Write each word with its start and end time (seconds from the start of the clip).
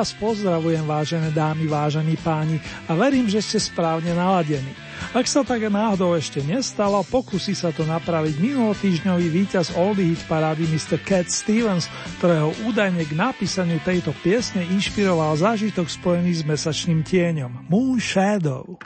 Vás 0.00 0.16
pozdravujem, 0.16 0.88
vážené 0.88 1.28
dámy, 1.28 1.68
vážení 1.68 2.16
páni, 2.24 2.56
a 2.88 2.96
verím, 2.96 3.28
že 3.28 3.44
ste 3.44 3.60
správne 3.60 4.16
naladení. 4.16 4.72
Ak 5.12 5.28
sa 5.28 5.44
tak 5.44 5.60
náhodou 5.68 6.16
ešte 6.16 6.40
nestalo, 6.40 7.04
pokusí 7.04 7.52
sa 7.52 7.68
to 7.68 7.84
napraviť 7.84 8.40
minulotýždňový 8.40 9.28
víťaz 9.28 9.76
Oldie 9.76 10.16
Hit 10.16 10.24
parády 10.24 10.64
Mr. 10.72 10.96
Cat 11.04 11.28
Stevens, 11.28 11.84
ktorého 12.16 12.48
údajne 12.64 13.04
k 13.04 13.12
napísaniu 13.12 13.76
tejto 13.84 14.16
piesne 14.24 14.64
inšpiroval 14.72 15.36
zážitok 15.36 15.92
spojený 15.92 16.32
s 16.32 16.42
mesačným 16.48 17.04
tieňom 17.04 17.68
Moon 17.68 18.00
Shadow. 18.00 18.80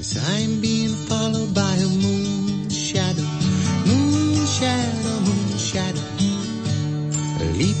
As 0.00 0.16
I'm 0.16 0.64
being 0.64 0.96
followed 1.04 1.52
by 1.52 1.76
a 1.78 1.88
moon 2.00 2.11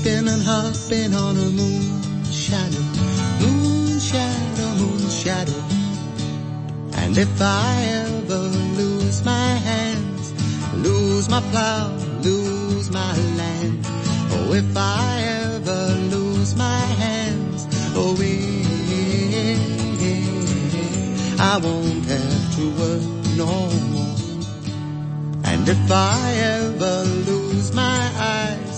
And 0.04 0.28
hopping 0.42 1.14
on 1.14 1.36
a 1.36 1.48
moon 1.50 2.02
shadow, 2.24 2.82
moon 3.40 4.00
shadow, 4.00 4.74
moon 4.74 5.08
shadow. 5.08 5.62
And 6.94 7.16
if 7.16 7.40
I 7.40 7.84
ever 8.02 8.48
lose 8.80 9.24
my 9.24 9.54
hands, 9.68 10.32
lose 10.74 11.28
my 11.28 11.40
plow, 11.52 11.88
lose 12.20 12.90
my 12.90 13.16
land, 13.38 13.78
oh 14.32 14.52
if 14.52 14.76
I 14.76 15.22
ever 15.44 15.94
lose 16.10 16.56
my 16.56 16.80
hands, 16.98 17.68
oh 17.94 18.16
yeah, 18.18 19.56
I 21.38 21.58
won't 21.58 22.04
have 22.06 22.56
to 22.56 22.70
work 22.80 23.02
no 23.36 23.70
more. 23.94 24.16
And 25.44 25.68
if 25.68 25.90
I 25.90 26.34
ever 26.58 27.04
lose 27.30 27.72
my 27.72 28.10
eyes, 28.16 28.71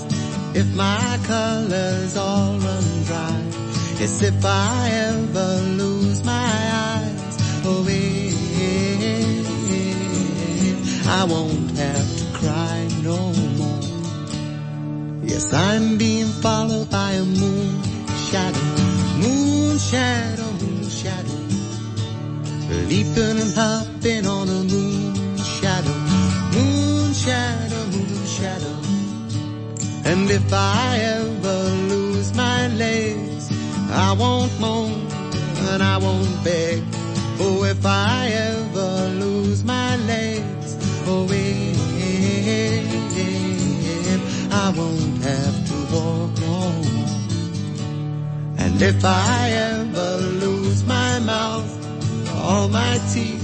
if 0.54 0.74
my 0.74 1.18
colors 1.24 2.16
all 2.16 2.58
run 2.58 3.02
dry, 3.04 3.42
yes, 3.98 4.22
if 4.22 4.44
I 4.44 4.90
ever 5.10 5.60
lose 5.82 6.24
my 6.24 6.50
eyes, 6.90 7.36
oh, 7.64 7.86
yeah, 7.88 9.10
I 11.20 11.24
won't 11.24 11.70
have 11.78 12.16
to 12.18 12.24
cry 12.38 12.88
no 13.02 13.32
more. 13.58 13.82
Yes, 15.24 15.52
I'm 15.52 15.98
being 15.98 16.32
followed 16.44 16.90
by 16.90 17.12
a 17.12 17.24
moon 17.24 17.82
shadow, 18.30 18.66
moon 19.22 19.78
shadow, 19.78 20.50
moon 20.62 20.88
shadow, 20.88 21.40
leaping 22.88 23.38
and 23.42 23.54
hopping 23.54 24.26
on 24.26 24.48
a 24.48 24.62
moon 24.64 25.36
shadow 25.36 26.24
moon 26.54 27.12
shadow, 27.12 27.84
moon 27.86 28.26
shadow. 28.26 28.73
And 30.04 30.30
if 30.30 30.52
I 30.52 30.98
ever 30.98 31.58
lose 31.88 32.34
my 32.34 32.68
legs, 32.68 33.50
I 33.90 34.12
won't 34.12 34.60
moan 34.60 34.92
and 35.70 35.82
I 35.82 35.96
won't 35.96 36.44
beg. 36.44 36.82
Oh, 37.40 37.64
if 37.64 37.84
I 37.86 38.28
ever 38.28 39.08
lose 39.18 39.64
my 39.64 39.96
legs, 39.96 40.76
oh, 41.06 41.26
if 41.30 41.72
I 44.52 44.70
won't 44.76 45.22
have 45.22 45.66
to 45.68 45.76
walk 45.94 46.30
no 46.40 46.58
more. 46.94 47.18
And 48.58 48.82
if 48.82 49.02
I 49.04 49.50
ever 49.50 50.16
lose 50.44 50.84
my 50.84 51.18
mouth, 51.20 51.70
all 52.44 52.68
my 52.68 52.98
teeth, 53.12 53.42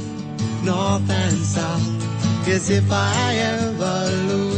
north 0.63 1.09
and 1.09 1.37
south, 1.39 2.01
Cause 2.45 2.71
if 2.71 2.91
I 2.91 3.35
ever 3.37 4.11
lose 4.27 4.50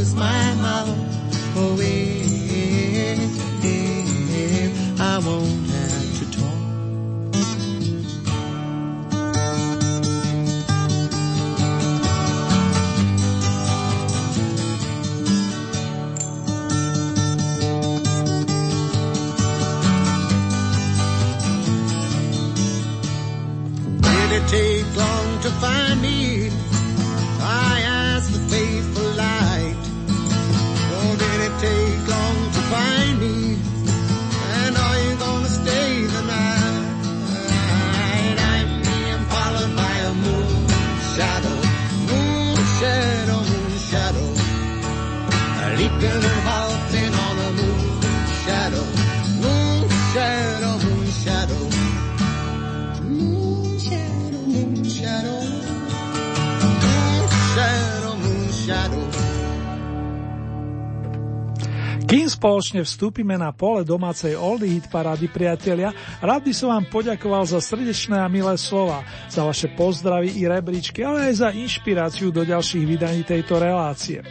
spoločne 62.42 62.82
vstúpime 62.82 63.38
na 63.38 63.54
pole 63.54 63.86
domácej 63.86 64.34
oldie 64.34 64.74
hit 64.74 64.90
parády 64.90 65.30
priatelia, 65.30 65.94
rád 66.18 66.42
by 66.42 66.50
som 66.50 66.74
vám 66.74 66.90
poďakoval 66.90 67.46
za 67.46 67.62
srdečné 67.62 68.18
a 68.18 68.26
milé 68.26 68.58
slova, 68.58 69.06
za 69.30 69.46
vaše 69.46 69.70
pozdravy 69.70 70.42
i 70.42 70.50
rebríčky, 70.50 71.06
ale 71.06 71.30
aj 71.30 71.34
za 71.38 71.48
inšpiráciu 71.54 72.34
do 72.34 72.42
ďalších 72.42 72.82
vydaní 72.82 73.22
tejto 73.22 73.62
relácie. 73.62 74.26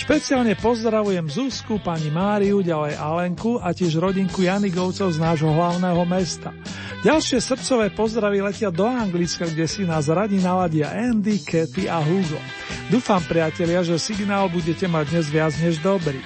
Špeciálne 0.00 0.56
pozdravujem 0.56 1.28
Zuzku, 1.28 1.84
pani 1.84 2.08
Máriu, 2.08 2.64
ďalej 2.64 2.96
Alenku 2.96 3.60
a 3.60 3.76
tiež 3.76 4.00
rodinku 4.00 4.40
Janigovcov 4.40 5.12
z 5.12 5.20
nášho 5.20 5.52
hlavného 5.52 6.00
mesta. 6.08 6.56
Ďalšie 7.04 7.44
srdcové 7.44 7.92
pozdravy 7.92 8.40
letia 8.40 8.72
do 8.72 8.88
Anglicka, 8.88 9.44
kde 9.44 9.68
si 9.68 9.84
nás 9.84 10.08
radi 10.08 10.40
naladia 10.40 10.96
Andy, 10.96 11.44
Katy 11.44 11.92
a 11.92 12.00
Hugo. 12.00 12.40
Dúfam, 12.88 13.20
priatelia, 13.28 13.84
že 13.84 14.00
signál 14.00 14.48
budete 14.48 14.88
mať 14.88 15.12
dnes 15.12 15.28
viac 15.28 15.52
než 15.60 15.76
dobrý. 15.84 16.24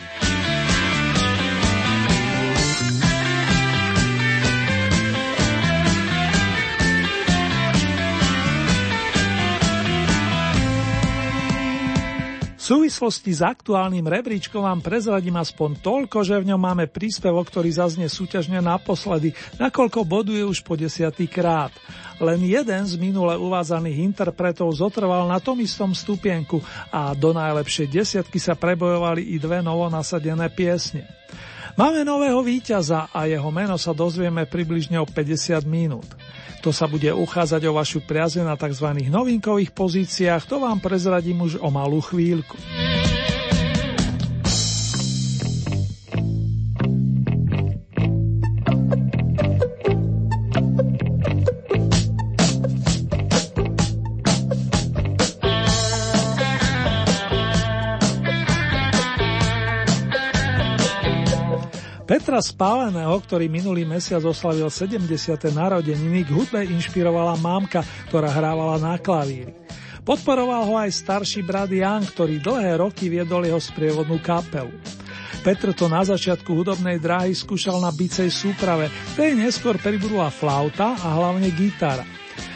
Súvislosti 12.65 13.29
s 13.29 13.45
aktuálnym 13.45 14.09
rebríčkom 14.09 14.65
vám 14.65 14.81
prezradím 14.81 15.37
aspoň 15.37 15.85
toľko, 15.85 16.25
že 16.25 16.41
v 16.41 16.49
ňom 16.49 16.57
máme 16.57 16.89
príspevok, 16.89 17.53
ktorý 17.53 17.69
zaznie 17.69 18.09
súťažne 18.09 18.65
naposledy, 18.65 19.37
nakoľko 19.61 20.01
boduje 20.09 20.41
už 20.41 20.65
po 20.65 20.73
desiatý 20.73 21.29
krát. 21.29 21.77
Len 22.17 22.41
jeden 22.41 22.83
z 22.89 22.97
minule 22.97 23.37
uvádzaných 23.37 24.17
interpretov 24.17 24.73
zotrval 24.73 25.29
na 25.29 25.45
tom 25.45 25.61
istom 25.61 25.93
stupienku 25.93 26.65
a 26.89 27.13
do 27.13 27.37
najlepšej 27.37 27.93
desiatky 27.93 28.41
sa 28.41 28.57
prebojovali 28.57 29.37
i 29.37 29.37
dve 29.37 29.61
novo 29.61 29.85
nasadené 29.93 30.49
piesne. 30.49 31.05
Máme 31.77 32.01
nového 32.07 32.41
víťaza 32.41 33.13
a 33.13 33.29
jeho 33.29 33.51
meno 33.53 33.77
sa 33.77 33.93
dozvieme 33.93 34.49
približne 34.49 34.97
o 35.03 35.05
50 35.05 35.69
minút. 35.69 36.09
To 36.65 36.73
sa 36.73 36.89
bude 36.89 37.13
uchádzať 37.13 37.69
o 37.69 37.77
vašu 37.77 38.01
priazeň 38.01 38.49
na 38.49 38.57
tzv. 38.57 38.89
novinkových 39.13 39.77
pozíciách, 39.77 40.49
to 40.49 40.65
vám 40.65 40.81
prezradím 40.81 41.45
už 41.45 41.61
o 41.61 41.69
malú 41.69 42.01
chvíľku. 42.01 42.57
Petra 62.15 62.39
Spáleného, 62.39 63.19
ktorý 63.27 63.51
minulý 63.51 63.83
mesiac 63.83 64.23
oslavil 64.23 64.71
70. 64.71 65.35
narodeniny, 65.51 66.23
k 66.23 66.31
hudbe 66.31 66.63
inšpirovala 66.63 67.35
mámka, 67.43 67.83
ktorá 68.07 68.31
hrávala 68.31 68.79
na 68.79 68.95
klavíri. 69.03 69.51
Podporoval 70.07 70.63
ho 70.63 70.79
aj 70.79 70.95
starší 70.95 71.43
brat 71.43 71.75
Jan, 71.75 72.07
ktorý 72.07 72.39
dlhé 72.39 72.79
roky 72.79 73.11
viedol 73.11 73.51
jeho 73.51 73.59
sprievodnú 73.59 74.23
kapelu. 74.23 74.71
Petr 75.43 75.75
to 75.75 75.91
na 75.91 76.07
začiatku 76.07 76.55
hudobnej 76.55 77.03
dráhy 77.03 77.35
skúšal 77.35 77.83
na 77.83 77.91
bicej 77.91 78.31
súprave, 78.31 78.95
tej 79.19 79.35
neskôr 79.35 79.75
pribudla 79.83 80.31
flauta 80.31 80.95
a 80.95 81.19
hlavne 81.19 81.51
gitara. 81.51 82.07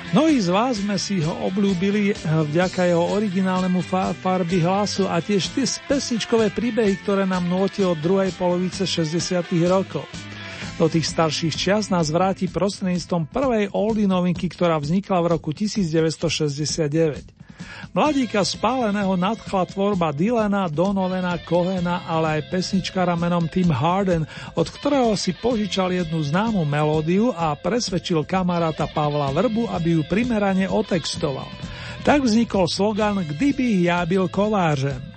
Mnohí 0.08 0.40
z 0.40 0.48
vás 0.48 0.80
sme 0.80 0.96
si 0.96 1.20
ho 1.20 1.52
obľúbili 1.52 2.12
eh, 2.12 2.16
vďaka 2.16 2.88
jeho 2.88 3.12
originálnemu 3.12 3.84
farby 4.16 4.64
hlasu 4.64 5.04
a 5.04 5.20
tiež 5.20 5.52
tie 5.52 5.68
pesničkové 5.84 6.48
príbehy, 6.48 6.96
ktoré 7.04 7.28
nám 7.28 7.44
nôti 7.44 7.84
od 7.84 8.00
druhej 8.00 8.32
polovice 8.40 8.88
60. 8.88 9.44
rokov. 9.68 10.08
Do 10.80 10.88
tých 10.88 11.04
starších 11.12 11.52
čias 11.52 11.92
nás 11.92 12.08
vráti 12.08 12.48
prostredníctvom 12.48 13.28
prvej 13.28 13.68
oldie 13.76 14.08
novinky, 14.08 14.48
ktorá 14.48 14.80
vznikla 14.80 15.20
v 15.20 15.26
roku 15.36 15.52
1969. 15.52 17.37
Mladíka 17.96 18.44
spáleného 18.44 19.16
nadchla 19.16 19.64
tvorba 19.66 20.12
Dylana, 20.12 20.68
Donovena, 20.68 21.40
Kohena, 21.40 22.04
ale 22.04 22.38
aj 22.38 22.52
pesničkara 22.52 23.16
menom 23.16 23.48
Tim 23.48 23.72
Harden, 23.72 24.28
od 24.54 24.68
ktorého 24.68 25.16
si 25.16 25.32
požičal 25.32 25.96
jednu 25.96 26.20
známu 26.20 26.62
melódiu 26.68 27.32
a 27.32 27.56
presvedčil 27.56 28.28
kamaráta 28.28 28.84
Pavla 28.92 29.32
Vrbu, 29.32 29.72
aby 29.72 29.96
ju 29.96 30.02
primerane 30.04 30.68
otextoval. 30.68 31.48
Tak 32.04 32.22
vznikol 32.22 32.68
slogan 32.68 33.24
Kdyby 33.24 33.88
ja 33.88 34.04
byl 34.04 34.28
kovářem. 34.28 35.07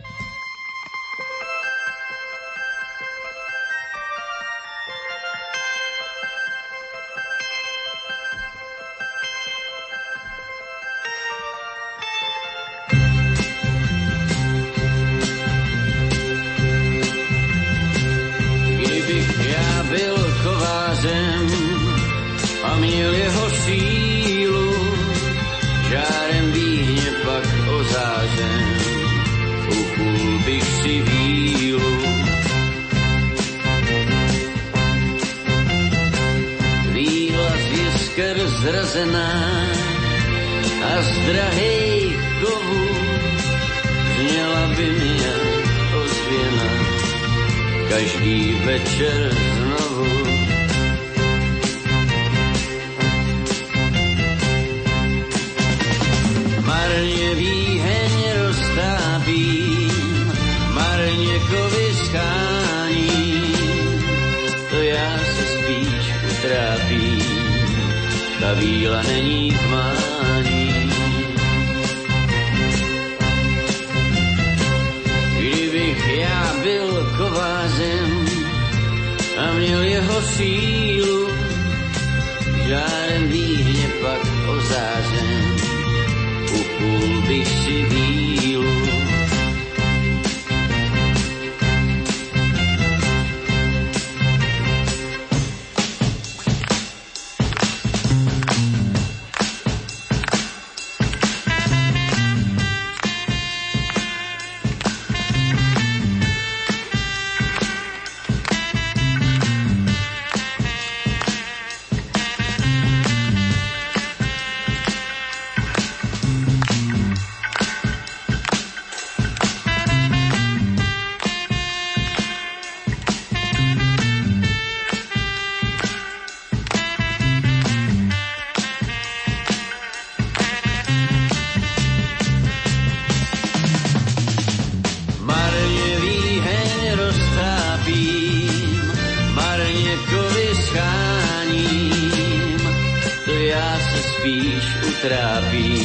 Trápí 145.02 145.82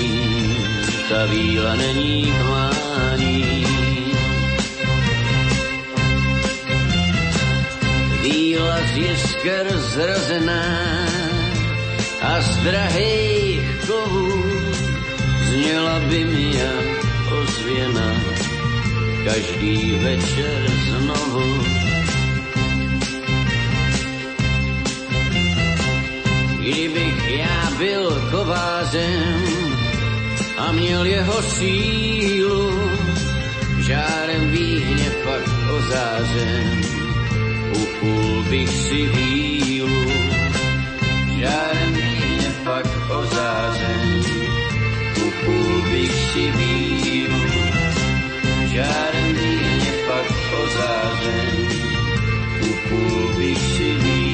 ta 1.09 1.27
víla 1.27 1.75
není 1.75 2.33
klání. 2.41 3.67
Víla 8.23 8.79
je 8.95 9.17
skrz 9.17 9.81
zrazená 9.97 10.65
a 12.23 12.41
z 12.41 12.57
drahých 12.57 13.65
kovů 13.87 14.45
zněla 15.49 16.01
by 16.01 16.25
mi 16.25 16.57
ja 16.57 16.77
ozvěna 17.41 18.11
každý 19.25 19.97
večer 20.05 20.61
znovu. 20.93 21.65
Kdybych 26.61 27.31
já 27.41 27.56
byl 27.79 28.29
kovářem 28.31 29.43
a 30.57 30.73
měl 30.73 31.05
jeho 31.05 31.43
sílu, 31.43 32.91
žárem 33.79 34.51
víhně 34.51 35.11
pak 35.25 35.43
ozářem. 35.77 36.81
Upul 37.77 38.43
bych 38.43 38.69
si 38.69 39.07
vílu, 39.07 40.11
žárem 41.39 41.95
víhně 41.95 42.55
pak 42.65 42.87
ozářem. 43.11 44.23
Upul 45.27 45.83
bych 45.91 46.13
si 46.13 46.51
vílu, 46.51 47.45
žárem 48.73 49.35
víhně 49.35 49.93
pak 50.07 50.27
ozářem. 50.65 51.69
Upul 52.61 53.35
bych 53.37 53.59
si 53.59 53.95
vílu. 53.95 54.26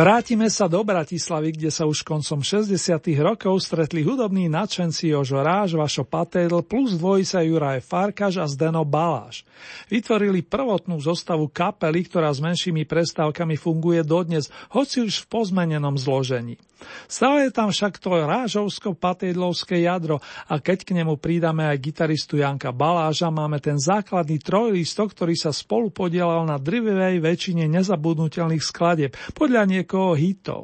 Vrátime 0.00 0.48
sa 0.48 0.64
do 0.64 0.80
Bratislavy, 0.80 1.60
kde 1.60 1.68
sa 1.68 1.84
už 1.84 2.08
koncom 2.08 2.40
60. 2.40 2.72
rokov 3.20 3.60
stretli 3.60 4.00
hudobní 4.00 4.48
nadšenci 4.48 5.12
Jožo 5.12 5.44
Ráž, 5.44 5.76
Vašo 5.76 6.08
Patédl 6.08 6.64
plus 6.64 6.96
dvojica 6.96 7.44
Juraj 7.44 7.84
Farkaš 7.84 8.40
a 8.40 8.48
Zdeno 8.48 8.80
Baláš. 8.88 9.44
Vytvorili 9.92 10.40
prvotnú 10.40 10.96
zostavu 11.04 11.52
kapely, 11.52 12.08
ktorá 12.08 12.32
s 12.32 12.40
menšími 12.40 12.88
prestávkami 12.88 13.60
funguje 13.60 14.00
dodnes, 14.00 14.48
hoci 14.72 15.04
už 15.04 15.28
v 15.28 15.36
pozmenenom 15.36 16.00
zložení. 16.00 16.56
Stále 17.04 17.48
je 17.48 17.52
tam 17.52 17.68
však 17.68 18.00
to 18.00 18.24
rážovsko-patédlovské 18.24 19.84
jadro 19.84 20.24
a 20.48 20.56
keď 20.56 20.88
k 20.88 20.96
nemu 20.96 21.20
pridáme 21.20 21.68
aj 21.68 21.76
gitaristu 21.76 22.40
Janka 22.40 22.72
Baláža, 22.72 23.28
máme 23.28 23.60
ten 23.60 23.76
základný 23.76 24.40
trojlistok, 24.40 25.12
ktorý 25.12 25.36
sa 25.36 25.52
spolu 25.52 25.92
podielal 25.92 26.48
na 26.48 26.56
drvivej 26.56 27.20
väčšine 27.20 27.68
nezabudnutelných 27.68 28.64
skladeb, 28.64 29.12
podľa 29.36 29.68
niekoho 29.90 30.14
hitov. 30.14 30.62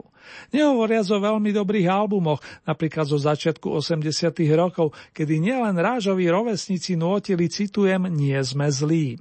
Nehovoriac 0.54 1.10
o 1.10 1.18
veľmi 1.18 1.50
dobrých 1.50 1.90
albumoch, 1.90 2.38
napríklad 2.62 3.10
zo 3.10 3.18
začiatku 3.18 3.74
80 3.82 4.30
rokov, 4.54 4.94
kedy 5.10 5.42
nielen 5.42 5.74
rážoví 5.74 6.30
rovesníci 6.30 6.94
nôtili, 6.94 7.50
citujem, 7.50 8.06
nie 8.06 8.38
sme 8.46 8.70
zlí. 8.70 9.18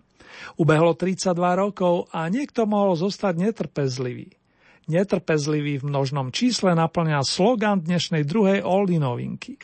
Ubehlo 0.62 0.94
32 0.94 1.34
rokov 1.58 2.06
a 2.14 2.30
niekto 2.30 2.70
mohol 2.70 2.94
zostať 2.94 3.34
netrpezlivý. 3.50 4.30
Netrpezlivý 4.86 5.82
v 5.82 5.88
množnom 5.90 6.30
čísle 6.30 6.78
naplňa 6.78 7.26
slogan 7.26 7.82
dnešnej 7.82 8.22
druhej 8.22 8.62
Oldy 8.62 9.02
novinky. 9.02 9.58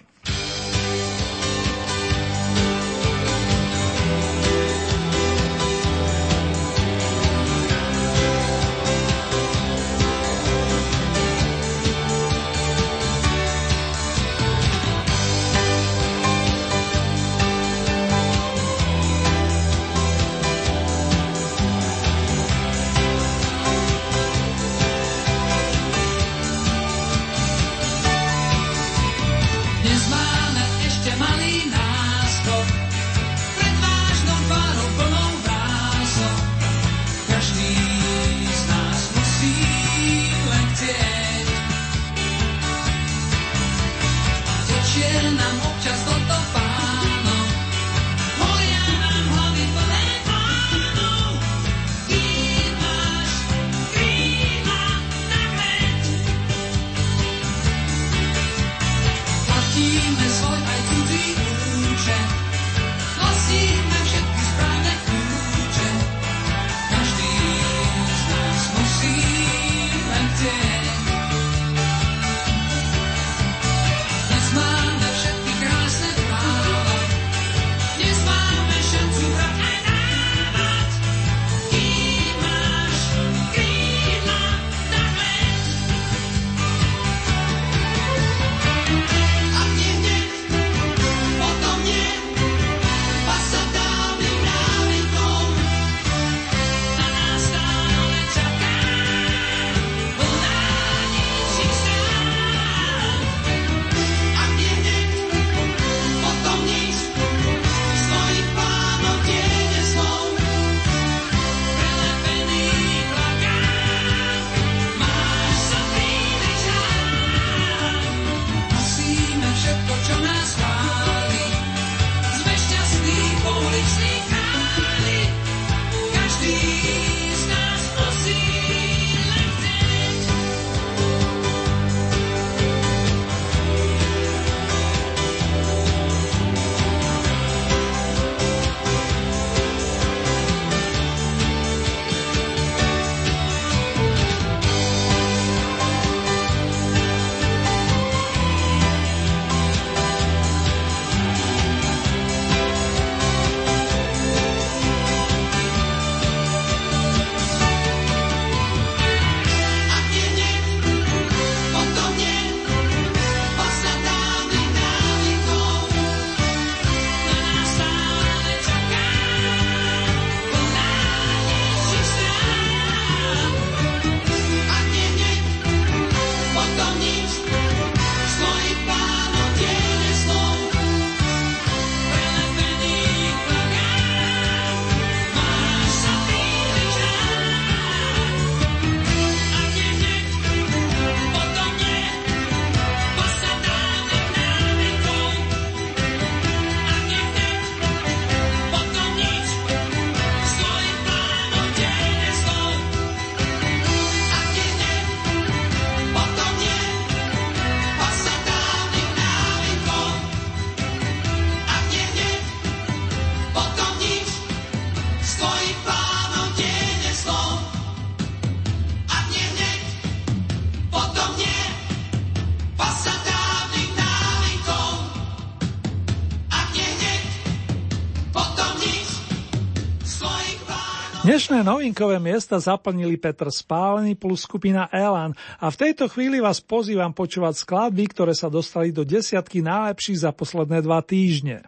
Dnešné 231.51 231.67
novinkové 231.67 232.15
miesta 232.15 232.63
zaplnili 232.63 233.19
Petr 233.19 233.51
Spálený 233.51 234.15
plus 234.15 234.47
skupina 234.47 234.87
Elan 234.87 235.35
a 235.59 235.67
v 235.67 235.83
tejto 235.83 236.07
chvíli 236.07 236.39
vás 236.39 236.63
pozývam 236.63 237.11
počúvať 237.11 237.67
skladby, 237.67 238.07
ktoré 238.07 238.31
sa 238.31 238.47
dostali 238.47 238.95
do 238.95 239.03
desiatky 239.03 239.59
najlepších 239.59 240.23
za 240.23 240.31
posledné 240.31 240.79
dva 240.79 241.03
týždne. 241.03 241.67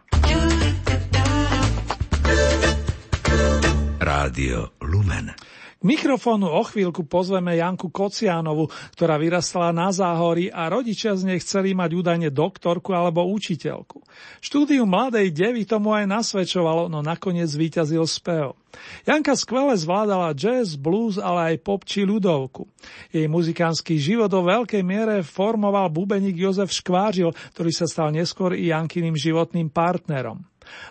Rádio 4.00 4.72
Lumen. 4.80 5.36
Mikrofónu 5.84 6.48
o 6.48 6.64
chvíľku 6.64 7.04
pozveme 7.04 7.60
Janku 7.60 7.92
Kocianovu, 7.92 8.72
ktorá 8.96 9.20
vyrastala 9.20 9.68
na 9.68 9.92
záhorí 9.92 10.48
a 10.48 10.72
rodičia 10.72 11.12
z 11.12 11.28
nej 11.28 11.38
chceli 11.44 11.76
mať 11.76 11.92
údajne 11.92 12.28
doktorku 12.32 12.96
alebo 12.96 13.28
učiteľku. 13.28 14.00
Štúdiu 14.40 14.88
mladej 14.88 15.28
devy 15.28 15.68
tomu 15.68 15.92
aj 15.92 16.08
nasvedčovalo, 16.08 16.88
no 16.88 17.04
nakoniec 17.04 17.52
víťazil 17.52 18.08
spev. 18.08 18.56
Janka 19.04 19.36
skvele 19.36 19.76
zvládala 19.76 20.32
jazz, 20.32 20.80
blues, 20.80 21.20
ale 21.20 21.52
aj 21.52 21.56
pop 21.60 21.84
či 21.84 22.08
ľudovku. 22.08 22.64
Jej 23.12 23.28
muzikánsky 23.28 24.00
život 24.00 24.32
do 24.32 24.40
veľkej 24.40 24.80
miere 24.80 25.20
formoval 25.20 25.92
bubeník 25.92 26.40
Jozef 26.40 26.72
Škvářil, 26.72 27.36
ktorý 27.52 27.70
sa 27.76 27.84
stal 27.84 28.08
neskôr 28.08 28.56
i 28.56 28.72
Jankyným 28.72 29.14
životným 29.14 29.68
partnerom. 29.68 30.48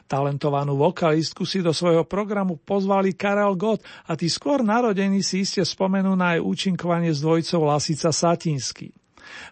Talentovanú 0.07 0.75
vokalistku 0.77 1.47
si 1.47 1.63
do 1.63 1.71
svojho 1.71 2.03
programu 2.07 2.59
pozvali 2.59 3.15
Karel 3.15 3.55
Gott 3.55 3.81
a 4.07 4.17
tí 4.17 4.27
skôr 4.27 4.61
narodení 4.61 5.23
si 5.23 5.43
iste 5.43 5.63
spomenú 5.63 6.13
na 6.13 6.37
aj 6.37 6.45
účinkovanie 6.45 7.11
s 7.11 7.23
dvojicou 7.23 7.67
Lasica 7.67 8.11
Satinsky. 8.11 8.91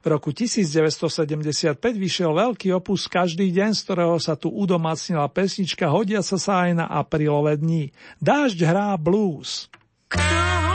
V 0.04 0.06
roku 0.12 0.36
1975 0.36 1.80
vyšiel 1.80 2.32
veľký 2.36 2.76
opus 2.76 3.08
Každý 3.08 3.50
deň, 3.50 3.72
z 3.72 3.82
ktorého 3.88 4.18
sa 4.20 4.36
tu 4.36 4.52
udomacnila 4.52 5.26
pesnička 5.32 5.88
hodiaca 5.88 6.38
sa 6.38 6.54
aj 6.68 6.72
na 6.76 6.86
aprílové 6.92 7.58
dní. 7.58 7.96
Dážď 8.20 8.60
hrá 8.68 8.90
blues. 9.00 9.72
Kto 10.12 10.71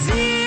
See. 0.00 0.39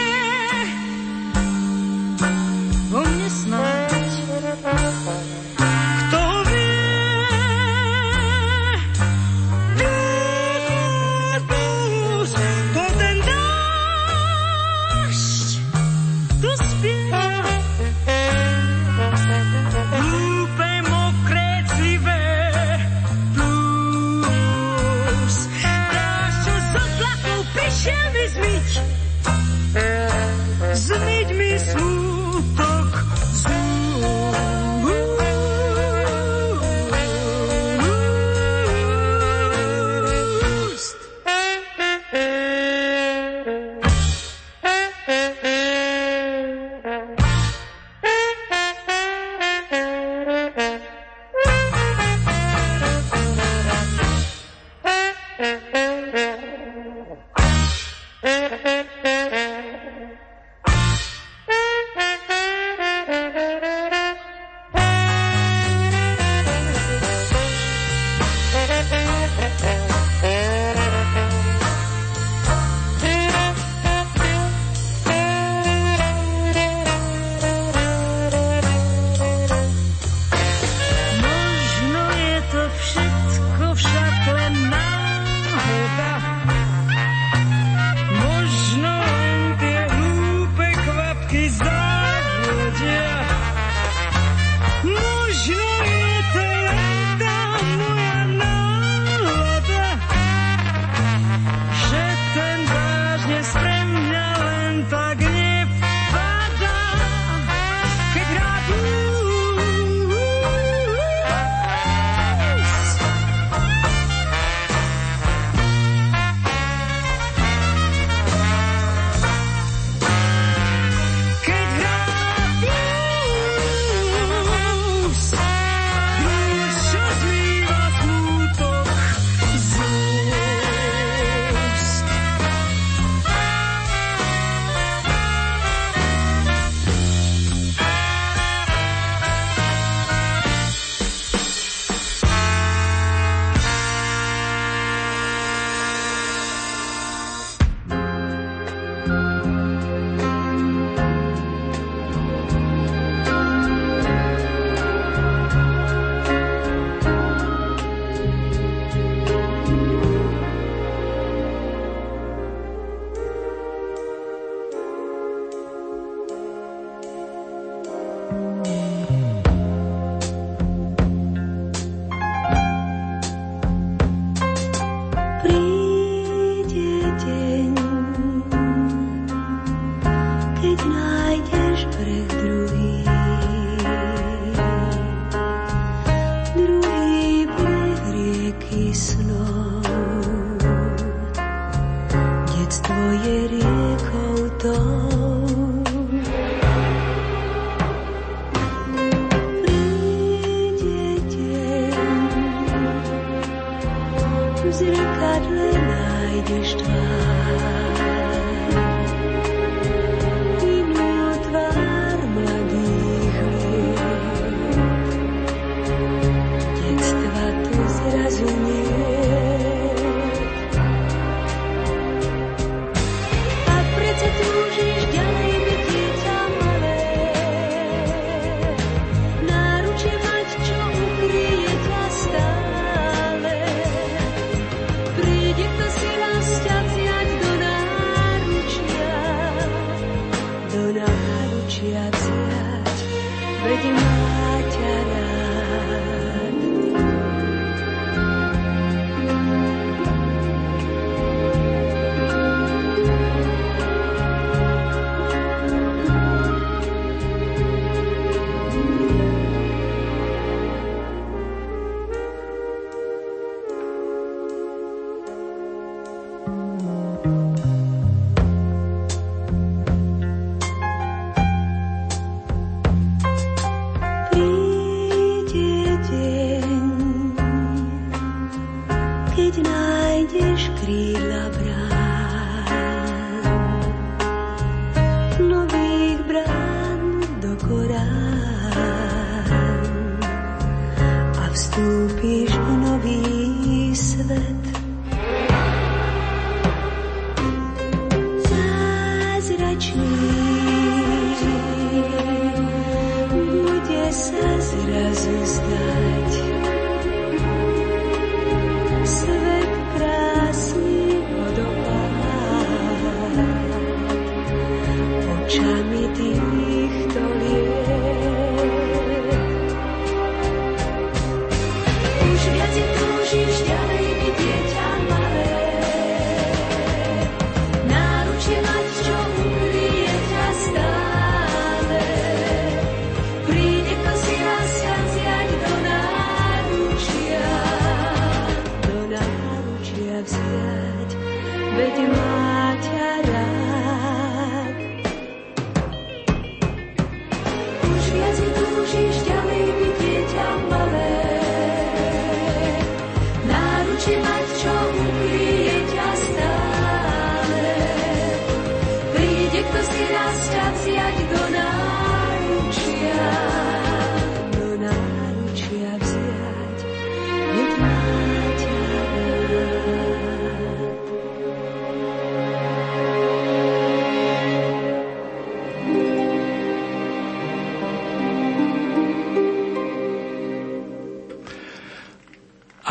Bye. 168.33 168.62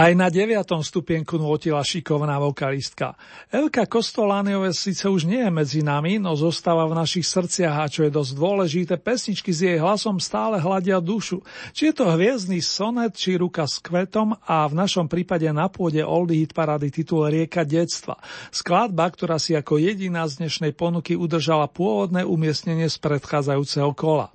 Aj 0.02 0.10
na 0.18 0.26
deviatom 0.26 0.82
stupienku 0.82 1.38
notila 1.38 1.78
šikovná 1.78 2.34
vokalistka. 2.42 3.14
Elka 3.54 3.86
Kostolániové 3.86 4.74
síce 4.74 5.06
už 5.06 5.30
nie 5.30 5.38
je 5.38 5.52
medzi 5.54 5.78
nami, 5.86 6.18
no 6.18 6.34
zostáva 6.34 6.90
v 6.90 6.98
našich 6.98 7.22
srdciach 7.22 7.76
a 7.78 7.86
čo 7.86 8.02
je 8.02 8.10
dosť 8.10 8.34
dôležité, 8.34 8.94
pesničky 8.98 9.54
s 9.54 9.62
jej 9.62 9.78
hlasom 9.78 10.18
stále 10.18 10.58
hľadia 10.58 10.98
dušu. 10.98 11.46
Či 11.70 11.94
je 11.94 12.02
to 12.02 12.10
hviezdny 12.18 12.58
sonet, 12.58 13.14
či 13.14 13.38
ruka 13.38 13.62
s 13.62 13.78
kvetom 13.78 14.34
a 14.42 14.66
v 14.66 14.74
našom 14.74 15.06
prípade 15.06 15.46
na 15.54 15.70
pôde 15.70 16.02
Oldie 16.02 16.42
Hit 16.42 16.50
Parady 16.50 16.90
titul 16.90 17.30
Rieka 17.30 17.62
detstva. 17.62 18.18
Skladba, 18.50 19.06
ktorá 19.06 19.38
si 19.38 19.54
ako 19.54 19.78
jediná 19.78 20.26
z 20.26 20.42
dnešnej 20.42 20.74
ponuky 20.74 21.14
udržala 21.14 21.70
pôvodné 21.70 22.26
umiestnenie 22.26 22.90
z 22.90 22.98
predchádzajúceho 22.98 23.94
kola. 23.94 24.34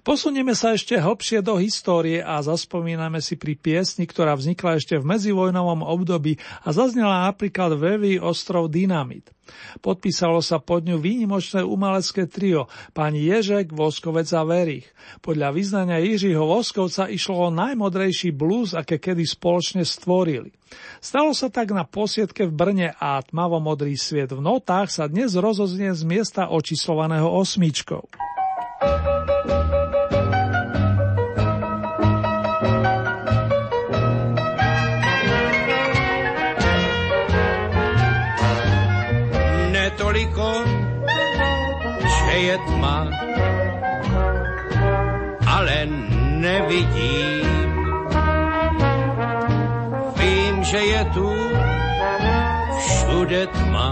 Posunieme 0.00 0.56
sa 0.56 0.72
ešte 0.72 0.96
hlbšie 0.96 1.44
do 1.44 1.60
histórie 1.60 2.24
a 2.24 2.40
zaspomíname 2.40 3.20
si 3.20 3.36
pri 3.36 3.52
piesni, 3.52 4.08
ktorá 4.08 4.32
vznikla 4.32 4.80
ešte 4.80 4.96
v 4.96 5.04
medzivojnovom 5.04 5.84
období 5.84 6.40
a 6.64 6.72
zaznela 6.72 7.28
napríklad 7.28 7.76
Vevý 7.76 8.16
ostrov 8.16 8.72
Dynamit. 8.72 9.28
Podpísalo 9.84 10.40
sa 10.40 10.56
pod 10.62 10.88
ňu 10.88 10.96
výnimočné 10.96 11.60
umelecké 11.60 12.24
trio 12.30 12.70
pani 12.96 13.28
Ježek, 13.28 13.76
Voskovec 13.76 14.30
a 14.32 14.46
Verich. 14.46 14.88
Podľa 15.20 15.52
vyznania 15.52 15.98
Jiřího 16.00 16.48
Voskovca 16.48 17.10
išlo 17.10 17.50
o 17.50 17.54
najmodrejší 17.54 18.32
blues, 18.32 18.72
aké 18.72 18.96
kedy 18.96 19.26
spoločne 19.26 19.84
stvorili. 19.84 20.54
Stalo 21.02 21.36
sa 21.36 21.52
tak 21.52 21.76
na 21.76 21.84
posiedke 21.84 22.46
v 22.48 22.56
Brne 22.56 22.88
a 22.96 23.20
tmavomodrý 23.20 23.98
sviet 24.00 24.32
v 24.32 24.40
notách 24.40 24.88
sa 24.88 25.10
dnes 25.10 25.36
rozoznie 25.36 25.92
z 25.92 26.02
miesta 26.06 26.48
očíslovaného 26.48 27.26
osmičkou. 27.26 28.06
toliko, 28.80 29.29
je 42.50 42.58
tma, 42.66 43.06
ale 45.46 45.86
nevidím. 46.42 47.46
Vím, 50.18 50.54
že 50.64 50.78
je 50.78 51.02
tu 51.14 51.30
všude 52.78 53.46
tma, 53.46 53.90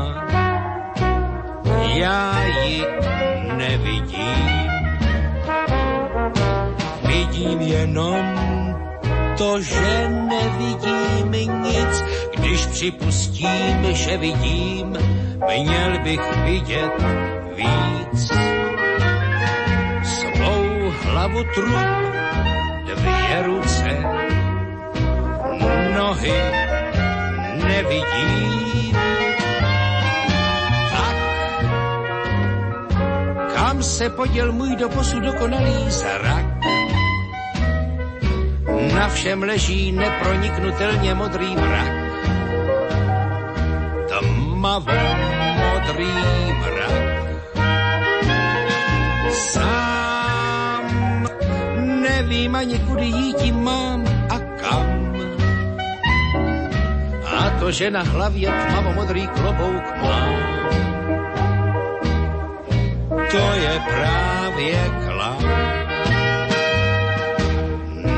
já 1.94 2.25
ji 2.44 2.87
nevidím. 3.57 4.47
Vidím 7.07 7.61
jenom 7.61 8.25
to, 9.38 9.61
že 9.62 10.11
nevidím 10.11 11.31
nic, 11.62 11.94
když 12.48 12.66
připustím, 12.66 13.87
že 13.92 14.16
vidím, 14.16 14.96
měl 15.61 15.98
bych 16.02 16.37
vidět 16.44 16.92
víc. 17.54 18.32
Svou 20.02 20.90
hlavu 21.02 21.44
trup, 21.54 21.76
dvě 22.87 23.42
ruce, 23.42 24.02
nohy 25.96 26.42
nevidím. 27.66 28.96
Tak, 30.90 31.16
kam 33.54 33.82
se 33.82 34.11
poděl 34.11 34.52
můj 34.52 34.76
doposud 34.76 35.22
dokonalý 35.22 35.90
zrak? 35.90 36.46
Na 38.94 39.08
všem 39.08 39.42
leží 39.42 39.92
neproniknutelně 39.92 41.14
modrý 41.14 41.56
mrak 41.56 41.97
tmavo 44.59 44.90
modrý 45.62 46.11
mrak. 46.59 47.07
Sám 49.31 50.83
nevím 52.03 52.59
ani 52.59 52.79
kudy 52.90 53.07
jíti 53.07 53.55
mám 53.55 54.03
a 54.27 54.38
kam. 54.59 55.14
A 57.23 57.51
to, 57.62 57.71
že 57.71 57.87
na 57.90 58.03
hlavě 58.03 58.51
tmavo 58.51 58.99
modrý 58.99 59.31
klobouk 59.31 59.87
mám, 60.03 60.35
to 63.31 63.44
je 63.62 63.75
právě 63.87 64.79
klam. 65.07 65.42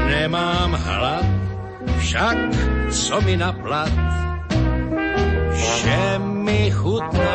Nemám 0.08 0.72
hlad, 0.72 1.26
však 2.00 2.36
co 2.88 3.20
mi 3.20 3.36
na 3.36 3.52
plat, 3.52 3.92
že 3.92 4.09
mi 6.50 6.70
chutná. 6.70 7.34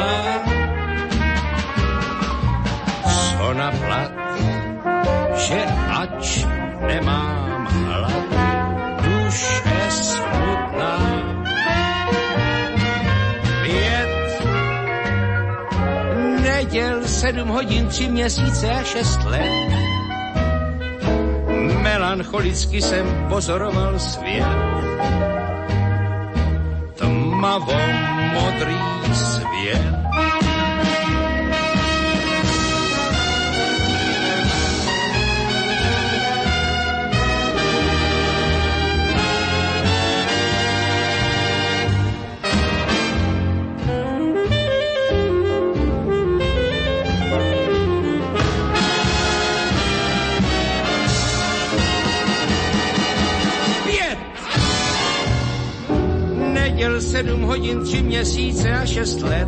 Co 3.04 3.54
na 3.54 3.72
plat, 3.72 4.12
že 5.40 5.60
ač 6.02 6.44
nemám 6.88 7.68
hlad, 7.72 8.28
duše 9.04 9.84
smutná. 9.90 10.96
Pět 13.64 14.14
neděl, 16.42 17.08
sedm 17.08 17.48
hodin, 17.48 17.88
tři 17.88 18.08
měsíce 18.08 18.72
a 18.72 18.84
šest 18.84 19.24
let. 19.24 19.72
Melancholicky 21.82 22.82
jsem 22.82 23.06
pozoroval 23.30 24.00
svět. 24.00 24.46
Tmavo 26.96 28.15
modrý 28.36 28.78
svět. 29.14 30.35
Neděl 56.76 57.02
sedm 57.02 57.42
hodin, 57.42 57.84
tři 57.84 58.04
měsíce 58.04 58.72
a 58.72 58.86
šest 58.86 59.22
let. 59.22 59.48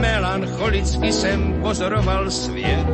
Melancholicky 0.00 1.12
jsem 1.12 1.60
pozoroval 1.62 2.30
svět. 2.30 2.86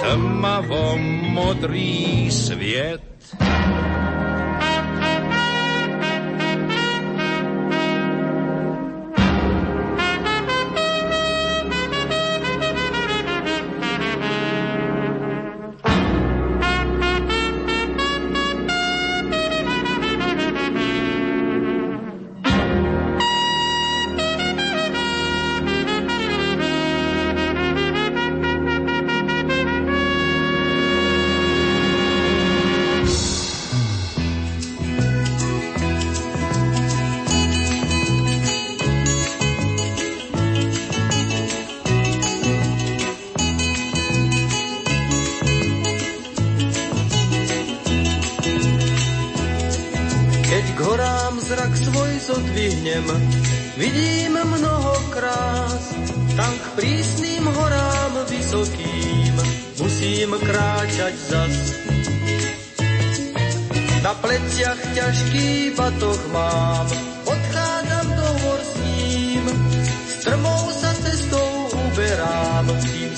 Tmavo 0.00 0.98
modrý 1.22 2.30
svět. 2.30 3.09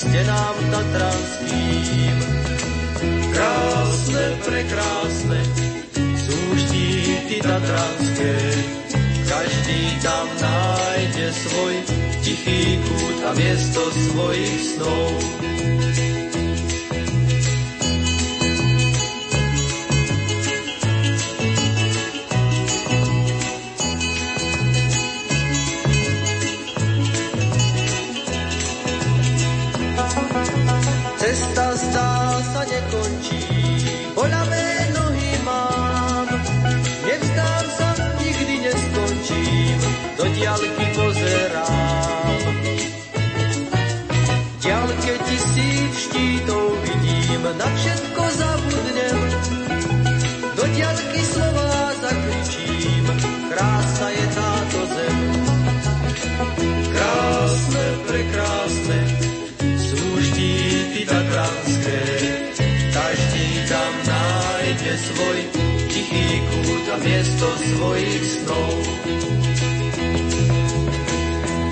Stenám 0.03 0.57
tatranským. 0.71 2.17
Krásne, 3.33 4.25
prekrásne, 4.43 5.41
sú 6.19 6.39
štíty 6.59 7.39
tatranské, 7.39 8.35
každý 9.31 9.83
tam 10.03 10.27
nájde 10.43 11.27
svoj 11.33 11.75
tichý 12.27 12.63
kút 12.83 13.19
a 13.27 13.31
miesto 13.39 13.83
svojich 13.95 14.59
snov. 14.75 15.11
Na 47.63 47.69
všetko 47.79 48.23
zabudnem. 48.43 49.19
Do 50.59 50.65
diaľky 50.67 51.21
slova 51.23 51.95
zakričím, 52.03 53.05
krásna 53.55 54.09
je 54.11 54.27
táto 54.35 54.81
zem. 54.91 55.19
Krásne, 56.91 57.87
prekrásne, 58.11 58.99
sú 59.79 60.03
štíty 60.27 61.07
tatranské, 61.07 62.03
každý 62.91 63.47
tam 63.71 63.93
nájde 64.11 64.93
svoj 64.99 65.39
tichý 65.87 66.27
kút 66.51 66.87
a 66.91 66.97
miesto 66.99 67.47
svojich 67.47 68.25
snov. 68.43 68.75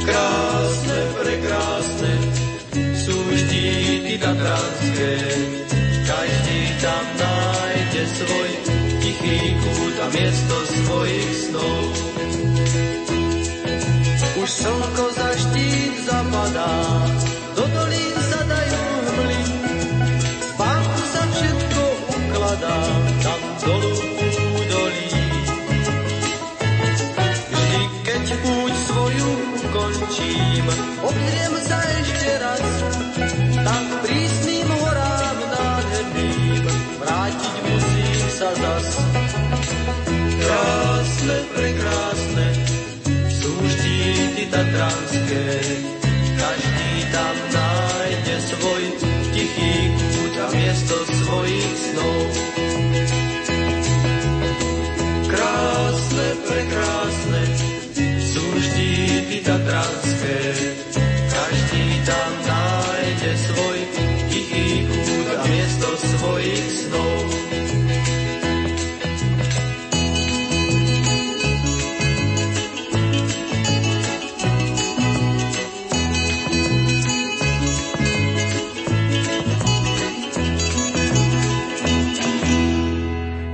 Krásne, 0.07 0.98
prekrásne, 1.18 2.12
sú 2.94 3.16
štíty 3.35 4.14
tatranské, 4.22 5.12
tam 6.80 7.04
nájde 7.20 8.02
svoj 8.08 8.50
tichý 9.04 9.38
kút 9.60 9.96
a 10.00 10.06
miesto 10.16 10.56
svojich 10.64 11.32
snov. 11.44 11.84
Už 14.40 14.48
slnko 14.48 15.04
za 15.12 15.28
štít 15.36 15.94
zapadá, 16.08 16.72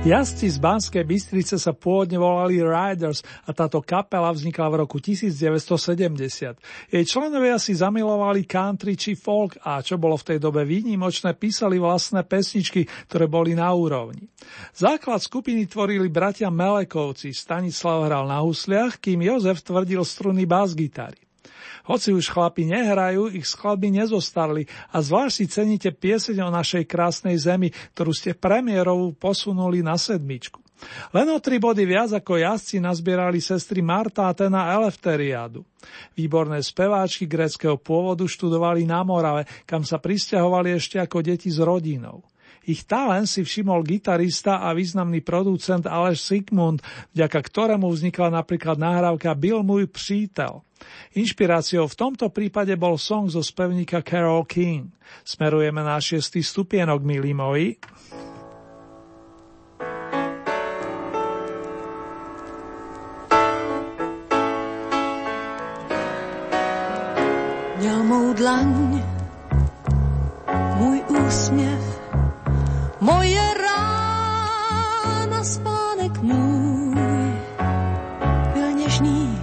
Jazdci 0.07 0.47
z 0.47 0.63
Banskej 0.63 1.03
Bystrice 1.03 1.59
sa 1.59 1.75
pôvodne 1.75 2.15
volali 2.15 2.63
Riders 2.63 3.27
a 3.43 3.51
táto 3.51 3.83
kapela 3.83 4.31
vznikla 4.31 4.71
v 4.71 4.75
roku 4.87 5.03
1970. 5.03 6.95
Jej 6.95 7.03
členovia 7.03 7.59
si 7.59 7.75
zamilovali 7.75 8.47
country 8.47 8.95
či 8.95 9.19
folk 9.19 9.59
a 9.67 9.83
čo 9.83 9.99
bolo 9.99 10.15
v 10.15 10.31
tej 10.31 10.39
dobe 10.39 10.63
výnimočné, 10.63 11.35
písali 11.35 11.75
vlastné 11.75 12.23
pesničky, 12.23 12.87
ktoré 13.11 13.27
boli 13.27 13.51
na 13.51 13.67
úrovni. 13.75 14.31
Základ 14.71 15.19
skupiny 15.19 15.67
tvorili 15.67 16.07
bratia 16.07 16.47
Melekovci, 16.47 17.35
Stanislav 17.35 18.07
hral 18.07 18.31
na 18.31 18.39
husliach, 18.39 19.03
kým 19.03 19.19
Jozef 19.27 19.59
tvrdil 19.59 20.07
struny 20.07 20.47
bas-gitary. 20.47 21.26
Hoci 21.87 22.11
už 22.11 22.27
chlapi 22.27 22.67
nehrajú, 22.67 23.31
ich 23.31 23.47
skladby 23.47 23.95
nezostarli 23.95 24.67
a 24.91 24.99
zvlášť 24.99 25.33
si 25.33 25.45
ceníte 25.47 25.89
pieseň 25.95 26.43
o 26.43 26.49
našej 26.51 26.83
krásnej 26.83 27.39
zemi, 27.39 27.71
ktorú 27.95 28.11
ste 28.11 28.35
premiérovú 28.35 29.15
posunuli 29.15 29.79
na 29.79 29.95
sedmičku. 29.95 30.59
Len 31.15 31.25
o 31.33 31.41
tri 31.41 31.57
body 31.57 31.89
viac 31.89 32.13
ako 32.13 32.37
jazdci 32.37 32.77
nazbierali 32.77 33.41
sestry 33.41 33.81
Marta 33.81 34.29
a 34.29 34.35
Tena 34.37 34.69
Elefteriadu. 34.77 35.65
Výborné 36.13 36.61
speváčky 36.61 37.25
greckého 37.25 37.81
pôvodu 37.81 38.21
študovali 38.29 38.85
na 38.85 39.01
Morave, 39.01 39.49
kam 39.65 39.81
sa 39.81 39.97
pristahovali 39.97 40.77
ešte 40.77 41.01
ako 41.01 41.25
deti 41.25 41.49
s 41.49 41.57
rodinou. 41.57 42.21
Ich 42.67 42.83
talent 42.83 43.31
si 43.31 43.47
všimol 43.47 43.79
gitarista 43.87 44.59
a 44.59 44.75
významný 44.75 45.23
producent 45.23 45.87
Aleš 45.87 46.19
Sigmund, 46.19 46.83
vďaka 47.15 47.39
ktorému 47.39 47.87
vznikla 47.87 48.43
napríklad 48.43 48.75
nahrávka 48.75 49.31
Byl 49.39 49.63
môj 49.63 49.87
přítel. 49.87 50.67
Inšpiráciou 51.15 51.87
v 51.87 51.95
tomto 51.95 52.27
prípade 52.27 52.75
bol 52.75 52.99
song 52.99 53.31
zo 53.31 53.39
spevníka 53.39 54.03
Carol 54.03 54.43
King. 54.43 54.91
Smerujeme 55.23 55.79
na 55.79 55.95
šiestý 55.95 56.43
stupienok, 56.43 57.01
milí 57.07 57.31
moji. 57.31 57.79
Měl 67.79 68.03
mou 68.03 68.33
dlaň, 68.33 69.01
můj 70.77 71.01
úsměv, 71.07 71.96
moje 72.99 73.53
rána, 73.53 75.43
spánek 75.43 76.21
můj, 76.21 76.95
byl 78.53 78.71
něžný 78.71 79.41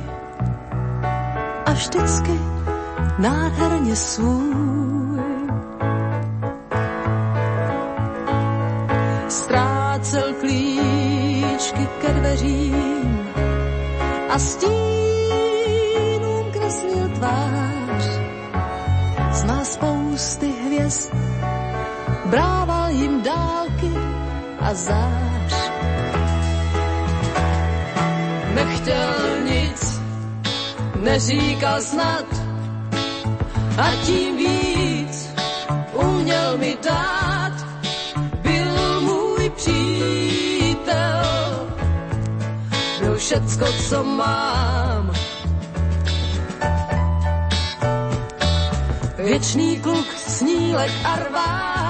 a 1.66 1.72
vždycky 1.72 2.40
nádherně 3.18 3.96
svůj. 3.96 4.54
Ztrácel 9.28 10.34
klíčky 10.40 11.88
ke 12.00 12.08
dveřím 12.12 13.28
a 14.28 14.38
stínům 14.38 15.64
kreslil 16.52 17.08
tvář. 17.08 18.04
Zná 19.32 19.64
spousty 19.64 20.52
hvězd, 20.66 21.10
brával 22.26 22.90
jim 22.90 23.22
dálky 23.22 23.92
a 24.60 24.74
zář. 24.74 25.54
Nechtěl 28.54 29.14
nic, 29.44 30.00
neříkal 31.00 31.80
snad 31.80 32.24
a 33.78 33.90
tím 34.06 34.36
víc 34.36 35.28
uměl 35.92 36.58
mi 36.58 36.76
dát. 36.84 37.52
Byl 38.42 39.00
můj 39.00 39.50
přítel, 39.50 41.24
byl 43.00 43.16
všecko, 43.16 43.66
co 43.88 44.04
mám. 44.04 45.12
Věčný 49.18 49.80
kluk, 49.80 50.06
snílek 50.16 50.92
a 51.04 51.16
rváč. 51.16 51.83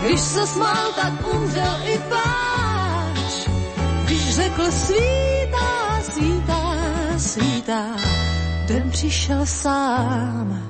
Když 0.00 0.20
se 0.20 0.46
smál, 0.46 0.92
tak 0.96 1.12
umřel 1.34 1.76
i 1.84 1.98
pláč. 1.98 3.48
Když 4.04 4.34
řekl 4.34 4.70
svítá, 4.70 6.00
svítá, 6.02 6.62
svítá, 7.16 7.84
den 8.66 8.90
přišel 8.90 9.46
sám. 9.46 10.62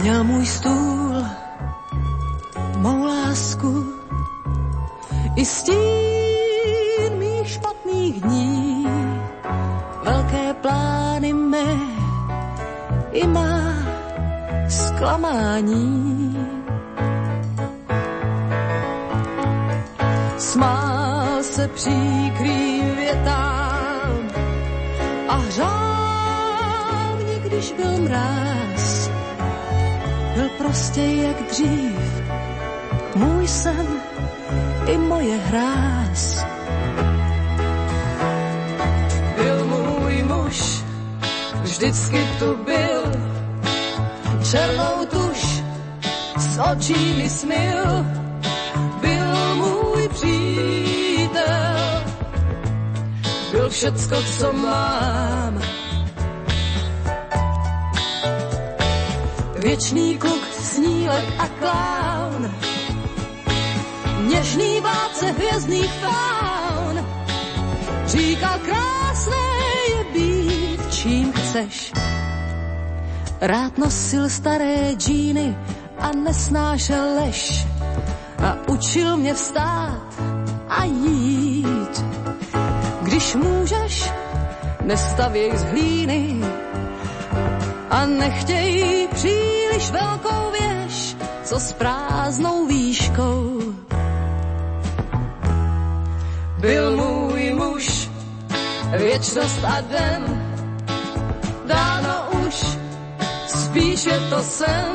Měl 0.00 0.24
můj 0.24 0.46
stůl, 0.46 1.24
mou 2.76 3.04
lásku, 3.04 3.84
i 5.36 5.44
stín 5.44 5.74
mých 7.18 7.48
špatných 7.48 8.20
dní, 8.20 8.43
plány 10.64 11.32
mé, 11.32 11.76
i 13.12 13.26
má 13.26 13.60
zklamání. 14.68 16.36
Smál 20.38 21.42
se 21.42 21.68
příkrým 21.68 22.96
větám 22.96 24.18
a 25.28 25.36
hřál 25.36 27.16
mě, 27.16 27.38
když 27.44 27.72
byl 27.72 27.98
mráz. 27.98 29.10
Byl 30.34 30.48
prostě 30.58 31.00
jak 31.00 31.42
dřív, 31.50 32.22
můj 33.16 33.48
sen 33.48 33.86
i 34.86 34.98
moje 34.98 35.36
hráz. 35.36 36.53
Vždycky 41.74 42.28
tu 42.38 42.56
byl, 42.64 43.02
černou 44.50 45.06
tuš 45.10 45.62
s 46.38 46.58
očí 46.72 47.14
mi 47.18 47.28
smil. 47.30 48.06
Byl 49.00 49.54
můj 49.54 50.08
přítel, 50.08 51.76
byl 53.52 53.70
všecko, 53.70 54.16
co 54.38 54.52
mám. 54.52 55.62
Věčný 59.58 60.18
kluk, 60.18 60.44
snílek 60.52 61.24
a 61.38 61.48
klán, 61.48 62.54
něžný 64.20 64.80
vládce 64.80 65.26
hvězdných 65.26 65.92
faun. 65.92 67.06
Říkal, 68.06 68.58
krásné 68.58 69.53
chceš. 71.54 71.92
Rád 73.40 73.78
nosil 73.78 74.26
staré 74.26 74.98
džíny 74.98 75.54
a 75.98 76.10
nesnášel 76.10 77.14
lež. 77.22 77.66
A 78.42 78.56
učil 78.66 79.16
mě 79.16 79.34
vstát 79.34 80.02
a 80.68 80.84
jít. 80.84 82.04
Když 83.02 83.34
můžeš, 83.34 84.10
nestavěj 84.82 85.56
z 85.56 85.64
hlíny 85.64 86.40
a 87.90 88.06
nechtěj 88.06 89.08
příliš 89.14 89.90
velkou 89.90 90.50
věž, 90.50 91.16
co 91.44 91.60
s 91.60 91.72
prázdnou 91.72 92.66
výškou 92.66 93.60
byl 96.58 96.96
můj 96.96 97.54
muž, 97.54 98.10
věčnost 98.98 99.64
a 99.64 99.80
den, 99.80 100.43
spíš 103.74 104.06
je 104.06 104.18
to 104.30 104.42
sen, 104.42 104.94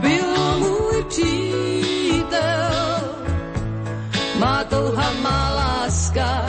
byl 0.00 0.58
můj 0.58 1.04
přítel, 1.08 2.68
má 4.38 4.64
touha, 4.64 5.12
má 5.22 5.54
láska. 5.54 6.46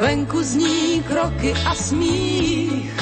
Venku 0.00 0.42
zní 0.42 1.02
kroky 1.08 1.54
a 1.64 1.74
smích, 1.74 2.92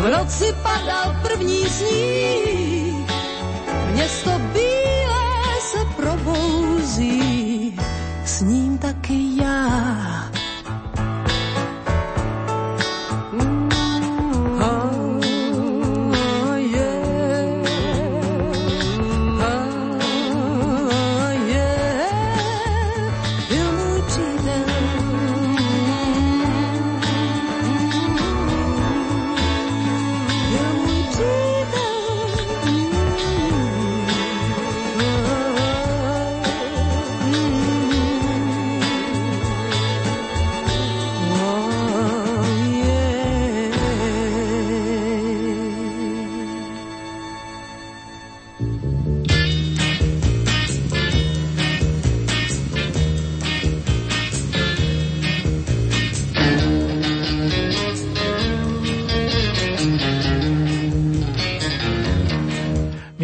v 0.00 0.10
noci 0.10 0.54
padal 0.62 1.16
první 1.22 1.68
sníh, 1.68 3.10
město 3.92 4.45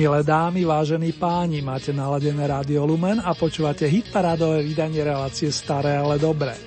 Milé 0.03 0.27
dámy, 0.27 0.67
vážení 0.67 1.15
páni, 1.15 1.63
máte 1.63 1.95
naladené 1.95 2.43
Rádio 2.43 2.83
Lumen 2.83 3.23
a 3.23 3.39
počúvate 3.39 3.87
hitparádové 3.87 4.67
vydanie 4.67 4.99
relácie 4.99 5.47
Staré, 5.55 5.95
ale 5.95 6.19
dobré. 6.19 6.59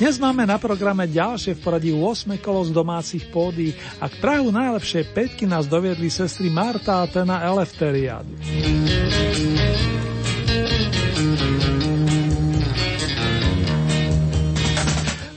Dnes 0.00 0.16
máme 0.16 0.48
na 0.48 0.56
programe 0.56 1.04
ďalšie 1.04 1.52
v 1.52 1.68
poradí 1.68 1.92
8 1.92 2.40
kolo 2.40 2.64
z 2.64 2.72
domácich 2.72 3.28
pódy 3.28 3.76
a 4.00 4.08
k 4.08 4.16
Prahu 4.24 4.48
najlepšej 4.48 5.04
peťky 5.12 5.44
nás 5.44 5.68
doviedli 5.68 6.08
sestry 6.08 6.48
Marta 6.48 7.04
a 7.04 7.10
Tena 7.12 7.44
Elefteriadu. 7.44 8.32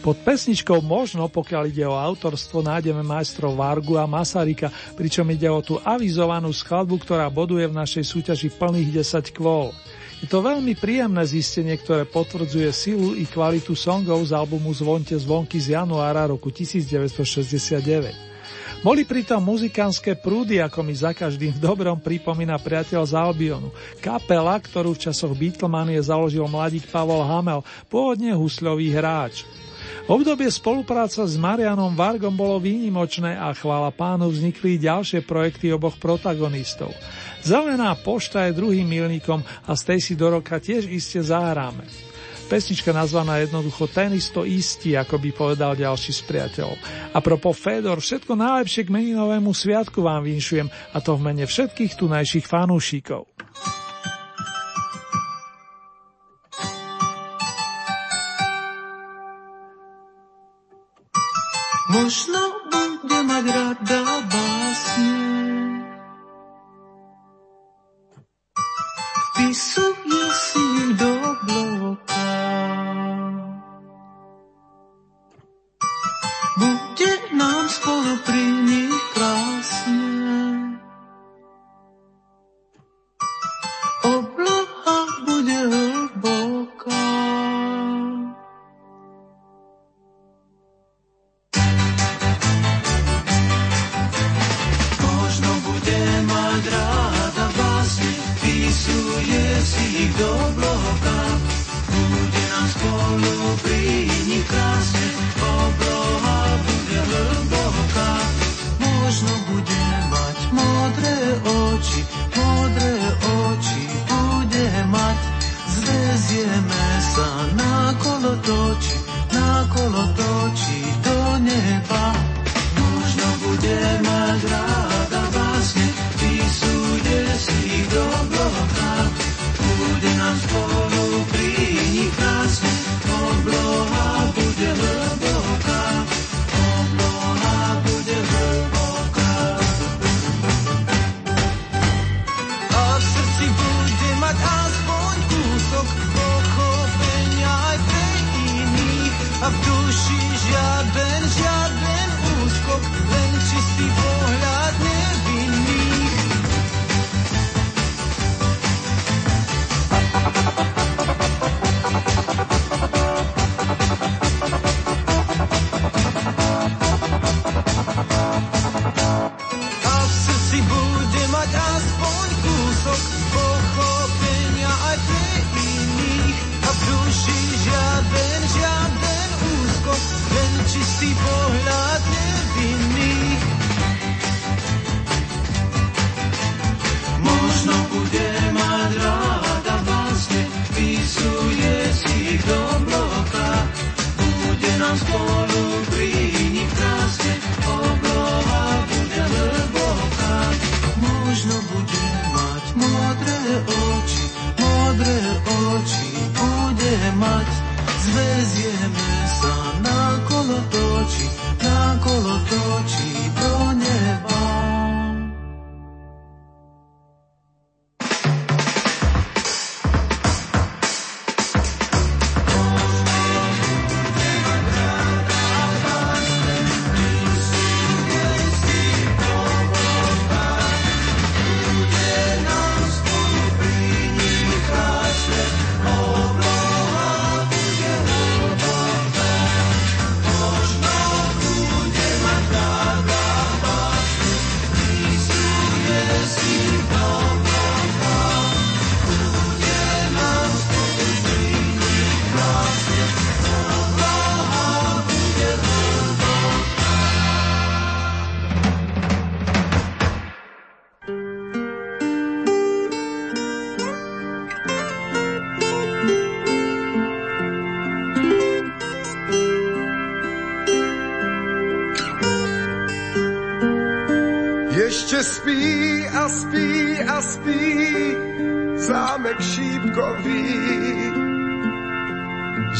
Pod 0.01 0.17
pesničkou 0.25 0.81
možno, 0.81 1.29
pokiaľ 1.29 1.69
ide 1.69 1.85
o 1.85 1.93
autorstvo, 1.93 2.65
nájdeme 2.65 3.05
majstrov 3.05 3.53
Vargu 3.53 4.01
a 4.01 4.09
Masarika, 4.09 4.73
pričom 4.97 5.29
ide 5.29 5.45
o 5.45 5.61
tú 5.61 5.77
avizovanú 5.77 6.49
skladbu, 6.49 7.05
ktorá 7.05 7.29
boduje 7.29 7.69
v 7.69 7.77
našej 7.77 8.09
súťaži 8.09 8.49
plných 8.49 8.97
10 8.97 9.29
kvôl. 9.29 9.69
Je 10.17 10.25
to 10.25 10.41
veľmi 10.41 10.73
príjemné 10.73 11.21
zistenie, 11.21 11.77
ktoré 11.77 12.09
potvrdzuje 12.09 12.73
silu 12.73 13.13
i 13.13 13.29
kvalitu 13.29 13.77
songov 13.77 14.25
z 14.25 14.33
albumu 14.33 14.73
Zvonte 14.73 15.13
zvonky 15.21 15.61
z 15.61 15.77
januára 15.77 16.25
roku 16.25 16.49
1969. 16.49 18.81
Boli 18.81 19.05
pritom 19.05 19.37
muzikánske 19.37 20.17
prúdy, 20.17 20.57
ako 20.57 20.81
mi 20.81 20.97
za 20.97 21.13
každým 21.13 21.61
dobrom 21.61 22.01
pripomína 22.01 22.57
priateľ 22.57 23.05
z 23.05 23.13
Albionu. 23.13 23.69
Kapela, 24.01 24.57
ktorú 24.57 24.97
v 24.97 25.05
časoch 25.05 25.37
Beatlemanie 25.37 26.01
založil 26.01 26.49
mladík 26.49 26.89
Pavol 26.89 27.21
Hamel, 27.21 27.61
pôvodne 27.85 28.33
husľový 28.33 28.89
hráč. 28.89 29.45
Obdobie 30.09 30.49
spolupráca 30.49 31.21
s 31.21 31.37
Marianom 31.37 31.93
Vargom 31.93 32.33
bolo 32.33 32.57
výnimočné 32.57 33.37
a 33.37 33.53
chvála 33.53 33.93
pánu 33.93 34.33
vznikli 34.33 34.81
ďalšie 34.81 35.21
projekty 35.21 35.69
oboch 35.69 35.99
protagonistov. 36.01 36.89
Zelená 37.45 37.93
pošta 37.93 38.49
je 38.49 38.57
druhým 38.57 38.85
milníkom 38.85 39.45
a 39.45 39.71
z 39.77 39.81
tej 39.93 39.99
si 40.01 40.13
do 40.17 40.29
roka 40.33 40.57
tiež 40.57 40.89
iste 40.89 41.21
zahráme. 41.21 41.85
Pesnička 42.51 42.91
nazvaná 42.91 43.39
jednoducho 43.39 43.87
Ten 43.87 44.11
isto 44.11 44.43
istý, 44.43 44.99
ako 44.99 45.15
by 45.15 45.29
povedal 45.31 45.71
ďalší 45.71 46.11
z 46.11 46.21
priateľov. 46.27 46.75
A 47.15 47.17
propo 47.23 47.55
Fedor, 47.55 48.03
všetko 48.03 48.35
najlepšie 48.35 48.89
k 48.89 48.93
meninovému 48.93 49.55
sviatku 49.55 50.03
vám 50.03 50.27
vinšujem 50.27 50.67
a 50.67 50.97
to 50.99 51.15
v 51.15 51.31
mene 51.31 51.47
všetkých 51.47 51.95
tunajších 51.95 52.45
fanúšikov. 52.51 53.31
Možno 62.01 62.65
bude 62.65 63.19
mať 63.29 63.45
rada 63.45 64.01
básne. 64.25 65.13
Vpisuje 69.29 70.25
si 70.33 70.65
do 70.97 71.13
bloka. 71.45 72.25
Bude 76.57 77.11
nám 77.37 77.69
spolu 77.69 78.17
pri 78.25 78.45
nich 78.65 78.90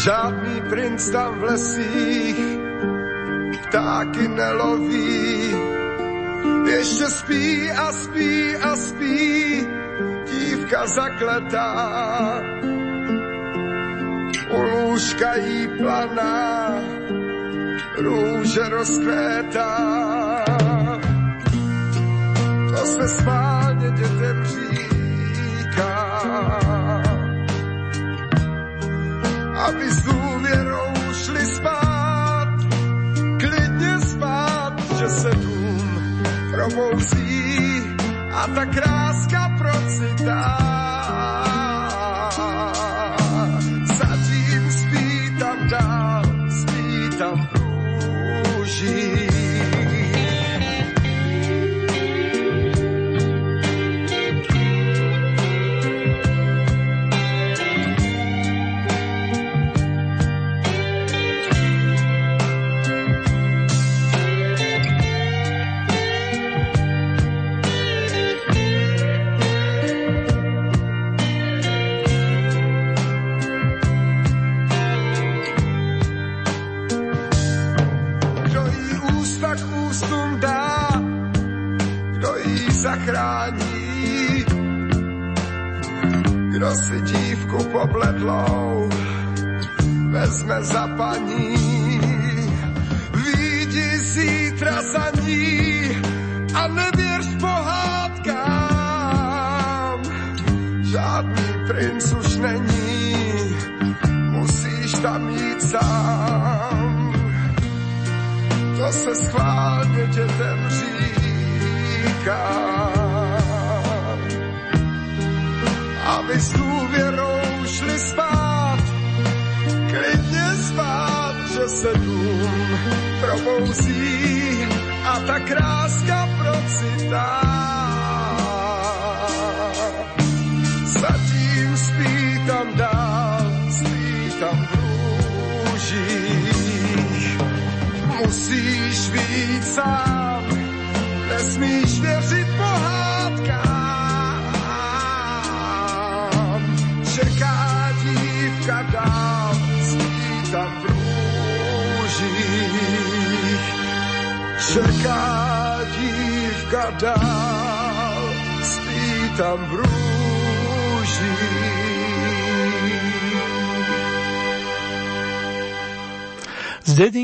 Žádný 0.02 0.62
princ 0.70 1.10
tam 1.10 1.40
v 1.40 1.44
lesích 1.44 2.40
ptáky 3.64 4.28
neloví. 4.28 5.54
Ještě 6.66 7.06
spí 7.06 7.72
a 7.72 7.92
spí 7.92 8.56
a 8.56 8.76
spí 8.76 9.68
dívka 10.26 10.88
zakletá. 10.88 12.42
U 14.50 14.62
lůžka 14.62 15.36
jí 15.36 15.68
planá, 15.78 16.74
růže 17.98 18.70
rozkvétá 18.70 19.78
to 22.72 22.86
se 22.86 23.08
schválně 23.08 23.61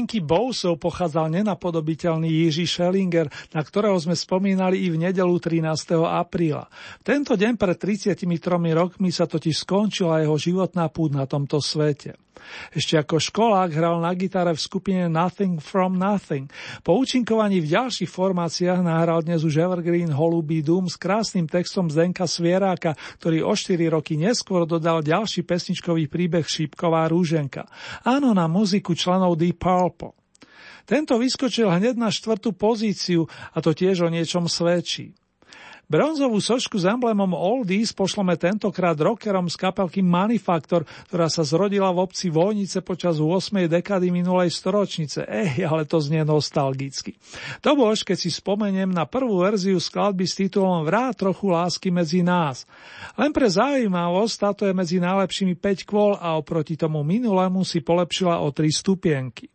Z 0.07 0.15
dedinky 0.15 0.23
Bousov 0.23 0.79
pochádzal 0.79 1.35
nenapodobiteľný 1.35 2.31
Jiří 2.31 2.63
Schellinger, 2.63 3.27
na 3.51 3.59
ktorého 3.59 3.99
sme 3.99 4.15
spomínali 4.15 4.87
i 4.87 4.87
v 4.87 5.03
nedelu 5.03 5.35
13. 5.35 5.67
apríla. 5.99 6.71
Tento 7.03 7.35
deň 7.35 7.59
pred 7.59 7.75
33 7.75 8.23
rokmi 8.71 9.11
sa 9.11 9.27
totiž 9.27 9.67
skončila 9.67 10.23
jeho 10.23 10.39
životná 10.39 10.87
púd 10.87 11.11
na 11.11 11.27
tomto 11.27 11.59
svete. 11.59 12.15
Ešte 12.71 12.97
ako 12.97 13.19
školák 13.19 13.69
hral 13.73 13.99
na 13.99 14.13
gitare 14.13 14.53
v 14.53 14.61
skupine 14.61 15.05
Nothing 15.11 15.59
from 15.59 15.97
Nothing. 15.99 16.47
Po 16.81 16.95
účinkovaní 16.97 17.59
v 17.59 17.73
ďalších 17.75 18.09
formáciách 18.09 18.81
nahral 18.81 19.25
dnes 19.25 19.43
už 19.43 19.59
Evergreen 19.59 20.13
Holubý 20.13 20.63
dům 20.63 20.87
s 20.87 20.95
krásnym 20.95 21.45
textom 21.45 21.91
Zdenka 21.91 22.25
Svieráka, 22.29 22.95
ktorý 23.19 23.43
o 23.43 23.53
4 23.53 23.77
roky 23.91 24.15
neskôr 24.15 24.63
dodal 24.63 25.03
ďalší 25.03 25.43
pesničkový 25.43 26.07
príbeh 26.07 26.47
Šípková 26.47 27.09
rúženka. 27.11 27.67
Áno, 28.07 28.31
na 28.31 28.47
muziku 28.47 28.95
členov 28.95 29.35
Deep 29.35 29.59
Purple. 29.59 30.15
Tento 30.87 31.19
vyskočil 31.19 31.67
hneď 31.67 31.99
na 31.99 32.07
štvrtú 32.07 32.55
pozíciu 32.55 33.27
a 33.27 33.59
to 33.59 33.75
tiež 33.75 34.07
o 34.07 34.09
niečom 34.09 34.47
svedčí. 34.47 35.11
Bronzovú 35.87 36.43
sošku 36.43 36.75
s 36.75 36.83
emblémom 36.83 37.31
Oldies 37.31 37.95
pošleme 37.95 38.35
tentokrát 38.35 38.99
rockerom 38.99 39.47
z 39.47 39.55
kapelky 39.55 40.03
Manufactor, 40.03 40.83
ktorá 41.07 41.31
sa 41.31 41.47
zrodila 41.47 41.95
v 41.95 42.03
obci 42.03 42.27
Vojnice 42.27 42.83
počas 42.83 43.23
8. 43.23 43.71
dekady 43.71 44.11
minulej 44.11 44.51
storočnice. 44.51 45.23
Ej, 45.23 45.63
ale 45.63 45.87
to 45.87 46.03
znie 46.03 46.27
nostalgicky. 46.27 47.15
To 47.63 47.79
bož, 47.79 48.03
keď 48.03 48.19
si 48.19 48.27
spomeniem 48.27 48.91
na 48.91 49.07
prvú 49.07 49.39
verziu 49.39 49.79
skladby 49.79 50.27
s 50.27 50.35
titulom 50.35 50.83
Vrá 50.83 51.15
trochu 51.15 51.55
lásky 51.55 51.87
medzi 51.87 52.19
nás. 52.19 52.67
Len 53.15 53.31
pre 53.31 53.47
zaujímavosť, 53.47 54.35
táto 54.43 54.67
je 54.67 54.75
medzi 54.75 54.99
najlepšími 54.99 55.55
5 55.55 55.87
kvôl 55.87 56.19
a 56.19 56.35
oproti 56.35 56.75
tomu 56.75 56.99
minulému 57.07 57.63
si 57.63 57.79
polepšila 57.79 58.43
o 58.43 58.51
3 58.51 58.67
stupienky. 58.75 59.47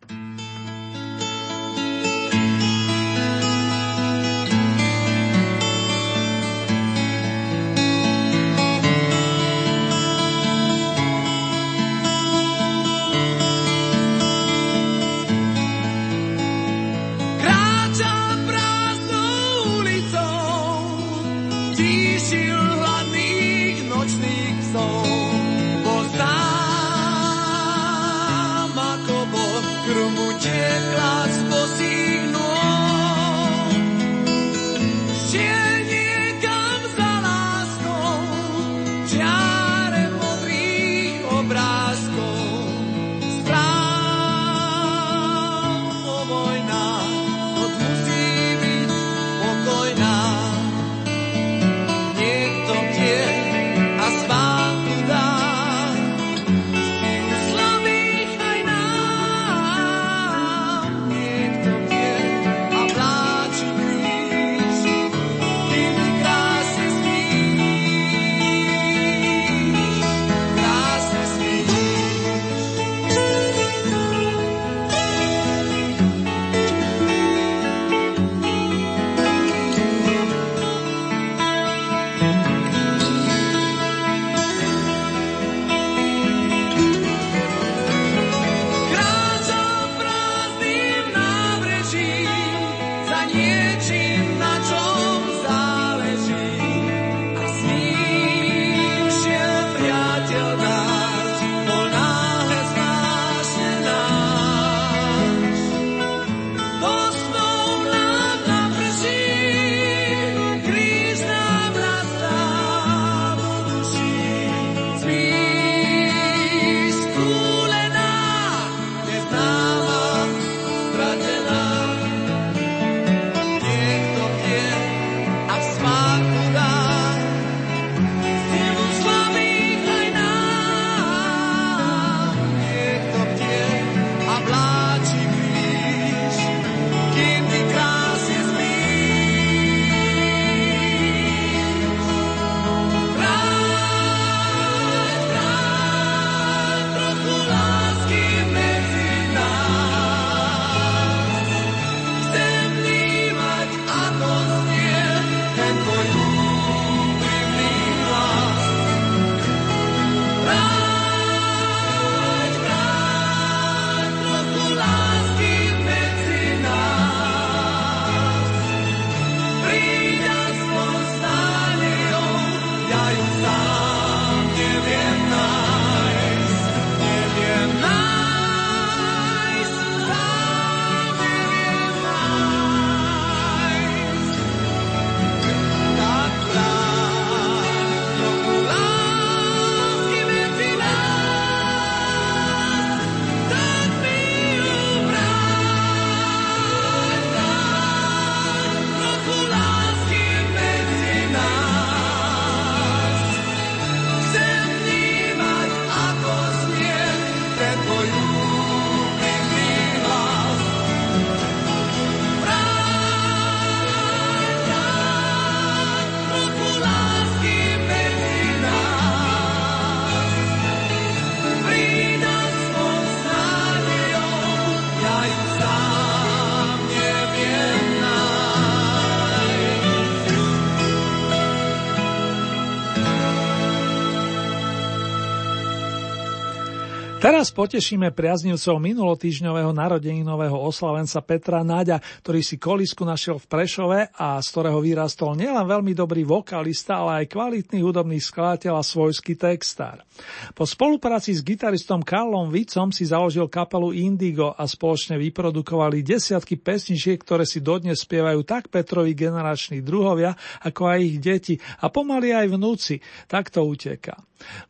Teraz 237.43 237.59
potešíme 237.59 238.15
priaznivcov 238.15 238.79
minulotýžňového 238.79 239.75
narodeninového 239.75 240.55
oslavenca 240.55 241.19
Petra 241.19 241.59
Náďa, 241.59 241.99
ktorý 242.23 242.39
si 242.39 242.55
kolisku 242.55 243.03
našiel 243.03 243.35
v 243.35 243.51
Prešove 243.51 243.99
a 244.15 244.39
z 244.39 244.47
ktorého 244.47 244.79
vyrastol 244.79 245.35
nielen 245.35 245.67
veľmi 245.67 245.91
dobrý 245.91 246.23
vokalista, 246.23 247.03
ale 247.03 247.27
aj 247.27 247.35
kvalitný 247.35 247.83
hudobný 247.83 248.23
skladateľ 248.23 248.79
a 248.79 248.83
svojský 248.87 249.35
textár. 249.35 250.07
Po 250.55 250.63
spolupráci 250.63 251.35
s 251.35 251.43
gitaristom 251.43 251.99
Karlom 251.99 252.47
Vicom 252.47 252.95
si 252.95 253.03
založil 253.03 253.51
kapelu 253.51 253.91
Indigo 253.91 254.55
a 254.55 254.63
spoločne 254.63 255.19
vyprodukovali 255.19 255.99
desiatky 255.99 256.55
pesničiek, 256.55 257.19
ktoré 257.19 257.43
si 257.43 257.59
dodnes 257.59 258.07
spievajú 258.07 258.39
tak 258.47 258.71
Petrovi 258.71 259.11
generační 259.11 259.83
druhovia, 259.83 260.31
ako 260.63 260.87
aj 260.87 260.99
ich 261.03 261.19
deti 261.19 261.55
a 261.59 261.91
pomaly 261.91 262.31
aj 262.31 262.55
vnúci. 262.55 263.03
Tak 263.27 263.51
to 263.51 263.67
uteká. 263.67 264.15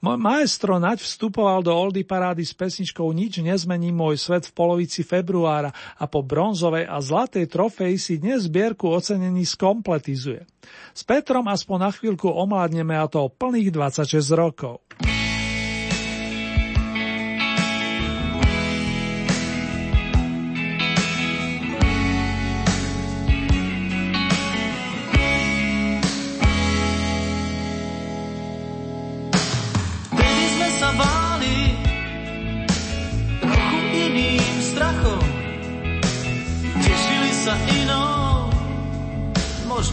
Môj 0.03 0.18
maestro 0.20 0.78
Naď 0.78 1.01
vstupoval 1.01 1.64
do 1.66 1.74
Oldy 1.74 2.03
parády 2.05 2.43
s 2.45 2.53
pesničkou 2.53 3.07
Nič 3.16 3.41
nezmení 3.41 3.89
môj 3.89 4.20
svet 4.20 4.45
v 4.45 4.55
polovici 4.55 5.01
februára 5.01 5.74
a 5.97 6.05
po 6.05 6.22
bronzovej 6.22 6.86
a 6.86 6.99
zlatej 6.99 7.49
trofeji 7.49 7.97
si 7.97 8.14
dnes 8.20 8.45
zbierku 8.45 8.86
ocenení 8.91 9.47
skompletizuje. 9.47 10.45
S 10.93 11.01
Petrom 11.07 11.47
aspoň 11.49 11.78
na 11.80 11.91
chvíľku 11.91 12.30
omládneme 12.30 12.93
a 12.93 13.07
to 13.09 13.28
o 13.28 13.34
plných 13.34 13.74
26 13.74 14.14
rokov. 14.36 14.84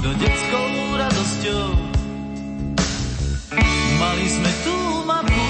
Možno 0.00 0.16
detskou 0.16 0.68
radosťou. 0.96 1.68
Mali 4.00 4.26
sme 4.32 4.50
tú 4.64 4.76
mapu, 5.04 5.48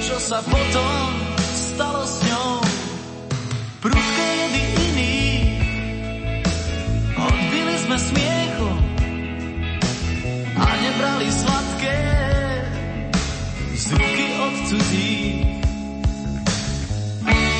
čo 0.00 0.16
sa 0.16 0.40
potom 0.40 1.04
stalo 1.52 2.00
s 2.08 2.24
ňou. 2.24 2.64
Prudko 3.84 4.24
jedy 4.40 4.64
iný, 4.64 5.16
odbili 7.20 7.76
sme 7.84 7.96
smiechu 8.00 8.70
a 10.56 10.64
nebrali 10.80 11.28
sladké 11.28 12.00
z 13.76 13.84
ruky 13.92 14.26
od 14.40 14.54
cudzích. 14.72 15.44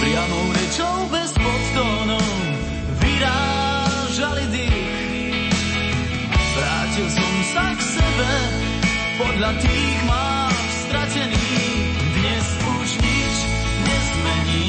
Priamou 0.00 0.59
podľa 9.40 9.56
tých 9.56 9.98
mám 10.04 10.52
stratený. 10.84 11.48
Dnes 12.12 12.46
už 12.60 12.88
nič 13.00 13.34
nezmení. 13.88 14.68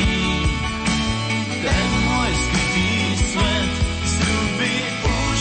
Ten 1.59 1.88
môj 2.07 2.32
skrytý 2.39 2.91
svet 3.19 3.72
sľuby 4.07 4.76
už 5.11 5.39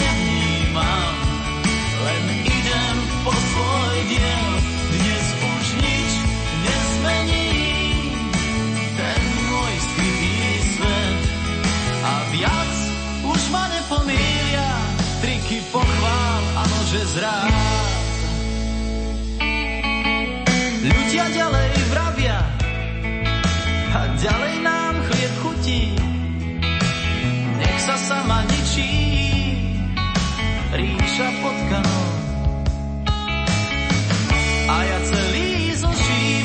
nevnímam. 0.00 1.12
Len 2.08 2.24
idem 2.40 2.96
po 3.20 3.36
svoj 3.36 3.96
diel. 4.08 4.48
Dnes 4.96 5.26
už 5.44 5.66
nič 5.84 6.12
nezmení. 6.64 7.52
Ten 8.96 9.22
môj 9.44 9.74
skrytý 9.92 10.36
svet 10.72 11.20
a 12.00 12.12
viac 12.32 12.74
už 13.28 13.40
ma 13.52 13.68
nepomília. 13.76 14.72
Triky 15.20 15.68
pochvál 15.68 16.42
a 16.56 16.62
nože 16.64 17.04
zrád. 17.12 17.49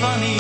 funny 0.06 0.35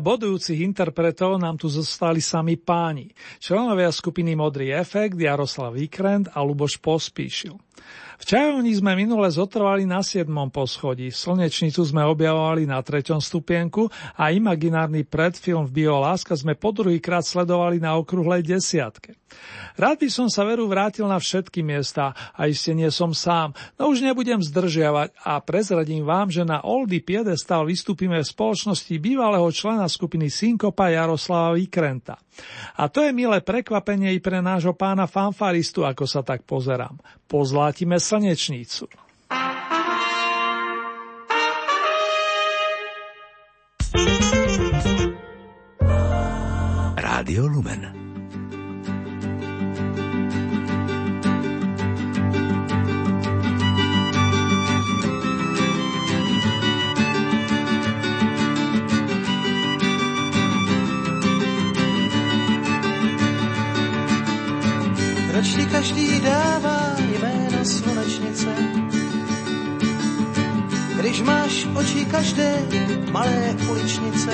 bodujúcich 0.00 0.64
interpretov 0.64 1.36
nám 1.36 1.60
tu 1.60 1.68
zostali 1.68 2.24
sami 2.24 2.56
páni, 2.56 3.12
členovia 3.36 3.92
skupiny 3.92 4.32
Modrý 4.32 4.72
efekt, 4.72 5.20
Jaroslav 5.20 5.76
Vikrent 5.76 6.32
a 6.32 6.40
Luboš 6.40 6.80
Pospíšil. 6.80 7.54
V 8.20 8.24
čajovni 8.24 8.72
sme 8.72 8.96
minule 8.96 9.28
zotrvali 9.28 9.84
na 9.84 10.00
7. 10.00 10.28
poschodí, 10.48 11.12
slnečnicu 11.12 11.84
sme 11.84 12.04
objavovali 12.04 12.64
na 12.64 12.80
3. 12.80 13.16
stupienku 13.20 13.88
a 14.16 14.32
imaginárny 14.32 15.04
predfilm 15.04 15.68
v 15.68 15.84
Bioláska 15.84 16.36
sme 16.36 16.56
po 16.56 16.72
druhýkrát 16.72 17.24
sledovali 17.24 17.80
na 17.80 17.96
okrúhlej 17.96 18.44
desiatke. 18.44 19.19
Rád 19.78 19.96
by 20.02 20.08
som 20.12 20.28
sa 20.28 20.44
veru 20.44 20.66
vrátil 20.68 21.06
na 21.08 21.16
všetky 21.16 21.64
miesta 21.64 22.12
a 22.36 22.50
iste 22.50 22.74
nie 22.76 22.88
som 22.92 23.14
sám, 23.16 23.56
no 23.80 23.88
už 23.88 24.04
nebudem 24.04 24.42
zdržiavať 24.42 25.14
a 25.24 25.40
prezradím 25.40 26.04
vám, 26.04 26.28
že 26.28 26.44
na 26.44 26.60
Oldy 26.60 27.00
Piedestal 27.00 27.64
vystúpime 27.64 28.20
v 28.20 28.28
spoločnosti 28.28 28.94
bývalého 29.00 29.46
člena 29.48 29.86
skupiny 29.88 30.28
Synkopa 30.28 30.92
Jaroslava 30.92 31.56
Vikrenta. 31.56 32.18
A 32.76 32.88
to 32.88 33.04
je 33.04 33.12
milé 33.12 33.40
prekvapenie 33.40 34.12
i 34.16 34.20
pre 34.20 34.40
nášho 34.40 34.72
pána 34.76 35.04
fanfaristu, 35.08 35.84
ako 35.84 36.04
sa 36.08 36.20
tak 36.24 36.44
pozerám. 36.44 36.96
Pozlátime 37.28 37.96
slnečnicu. 38.00 38.88
Rádio 46.96 47.44
Lumen. 47.50 47.99
Proč 65.40 65.56
ti 65.56 65.66
každý 65.66 66.20
dává 66.20 66.96
jméno 67.00 67.64
slunečnice? 67.64 68.52
Když 71.00 71.22
máš 71.22 71.66
oči 71.74 72.04
každé 72.04 72.60
malé 73.10 73.56
uličnice, 73.70 74.30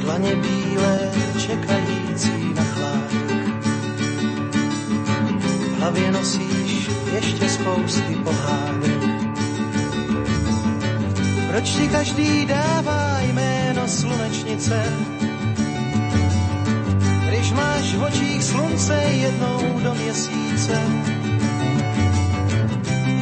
dlaně 0.00 0.36
bílé 0.36 0.98
čekající 1.36 2.54
na 2.56 2.64
chládek. 2.64 3.64
V 5.68 5.78
hlavě 5.78 6.12
nosíš 6.12 6.90
ještě 7.12 7.48
spousty 7.48 8.16
pohádek. 8.24 9.02
Proč 11.50 11.70
ti 11.70 11.88
každý 11.88 12.46
dává 12.46 13.20
jméno 13.20 13.88
slunečnice? 13.88 14.84
Když 17.44 17.56
máš 17.56 17.94
v 17.94 18.02
očích 18.02 18.44
slunce 18.44 18.94
jednou 18.94 19.80
do 19.82 19.94
měsíce. 19.94 20.80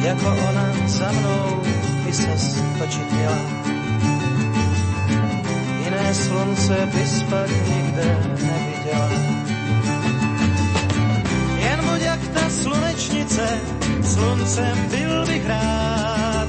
Jako 0.03 0.27
ona 0.49 0.67
za 0.85 1.11
mnou 1.11 1.61
by 2.05 2.13
se 2.13 2.27
točit 2.79 3.11
měla. 3.11 3.37
Jiné 5.83 6.13
slunce 6.13 6.89
bys 6.93 7.23
pak 7.23 7.49
nikde 7.49 8.17
neviděla. 8.27 9.09
Jen 11.57 11.79
buď 11.91 12.01
jak 12.01 12.27
ta 12.27 12.49
slunečnice, 12.49 13.47
sluncem 14.03 14.77
byl 14.89 15.25
bych 15.25 15.47
rád. 15.47 16.47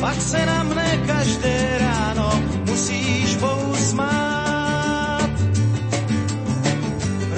Pak 0.00 0.20
se 0.20 0.46
na 0.46 0.62
mne 0.62 0.98
každé 1.06 1.78
ráno 1.78 2.42
musíš 2.64 3.36
pousmát 3.36 4.15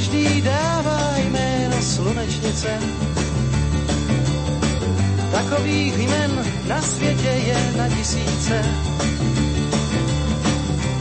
Každý 0.00 0.40
dává 0.40 1.16
jméno 1.16 1.82
slunečnice? 1.82 2.78
Takových 5.32 5.98
jmen 5.98 6.44
na 6.68 6.82
světě 6.82 7.28
je 7.28 7.72
na 7.76 7.88
tisíce. 7.88 8.64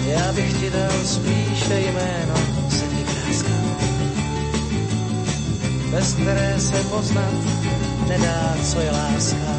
Já 0.05 0.33
bych 0.33 0.59
ti 0.59 0.69
dal 0.69 0.91
spíše 1.05 1.79
jméno 1.79 2.35
sedmikráska, 2.69 3.49
bez 5.91 6.13
které 6.13 6.59
se 6.59 6.83
poznat 6.83 7.33
nedá, 8.07 8.55
co 8.63 8.79
je 8.79 8.91
láska. 8.91 9.58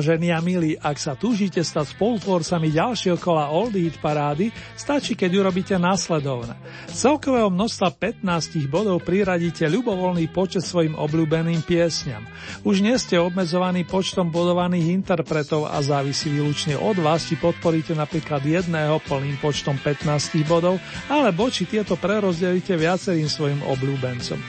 Vážení 0.00 0.32
a 0.32 0.40
milí, 0.40 0.80
ak 0.80 0.96
sa 0.96 1.12
túžite 1.12 1.60
stať 1.60 1.92
spolutvorcami 1.92 2.72
ďalšieho 2.72 3.20
kola 3.20 3.52
Old 3.52 3.76
Hit 3.76 4.00
parády, 4.00 4.48
stačí, 4.72 5.12
keď 5.12 5.44
urobíte 5.44 5.76
následovné. 5.76 6.56
Celkového 6.88 7.52
množstva 7.52 8.16
15 8.24 8.64
bodov 8.72 9.04
priradíte 9.04 9.68
ľubovoľný 9.68 10.24
počet 10.32 10.64
svojim 10.64 10.96
obľúbeným 10.96 11.60
piesňam. 11.68 12.24
Už 12.64 12.80
nie 12.80 12.96
ste 12.96 13.20
obmedzovaní 13.20 13.84
počtom 13.84 14.32
bodovaných 14.32 14.88
interpretov 14.88 15.68
a 15.68 15.76
závisí 15.84 16.32
výlučne 16.32 16.80
od 16.80 16.96
vás, 16.96 17.28
či 17.28 17.36
podporíte 17.36 17.92
napríklad 17.92 18.40
jedného 18.40 19.04
plným 19.04 19.36
počtom 19.36 19.76
15 19.76 20.08
bodov, 20.48 20.80
alebo 21.12 21.52
či 21.52 21.68
tieto 21.68 22.00
prerozdelíte 22.00 22.72
viacerým 22.72 23.28
svojim 23.28 23.60
obľúbencom. 23.68 24.40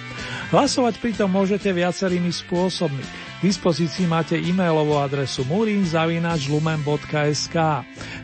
Hlasovať 0.56 0.96
pritom 1.04 1.28
môžete 1.28 1.76
viacerými 1.76 2.32
spôsobmi. 2.32 3.31
K 3.42 3.50
dispozícii 3.50 4.06
máte 4.06 4.38
e-mailovú 4.38 5.02
adresu 5.02 5.42
murinzavinačlumen.sk. 5.50 7.58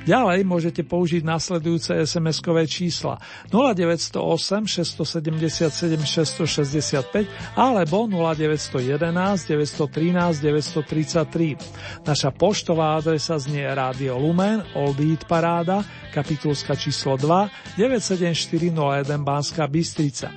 Ďalej 0.05 0.45
môžete 0.45 0.86
použiť 0.86 1.26
nasledujúce 1.26 2.05
SMS-kové 2.05 2.70
čísla 2.70 3.18
0908 3.49 4.70
677 4.70 5.74
665 6.05 7.57
alebo 7.57 8.05
0911 8.05 9.57
913 9.57 10.38
933. 10.38 12.05
Naša 12.05 12.30
poštová 12.38 13.01
adresa 13.01 13.41
znie 13.41 13.65
Radio 13.74 14.22
Lumen, 14.22 14.61
Old 14.78 15.01
Eat 15.01 15.26
Paráda, 15.26 15.82
kapitulska 16.13 16.78
číslo 16.78 17.18
2, 17.18 17.82
97401 17.82 19.18
Banská 19.26 19.65
Bystrica. 19.65 20.30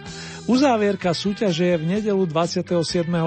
Uzávierka 0.50 1.14
súťaže 1.14 1.62
je 1.62 1.76
v 1.78 1.86
nedelu 1.86 2.26
27. 2.26 2.74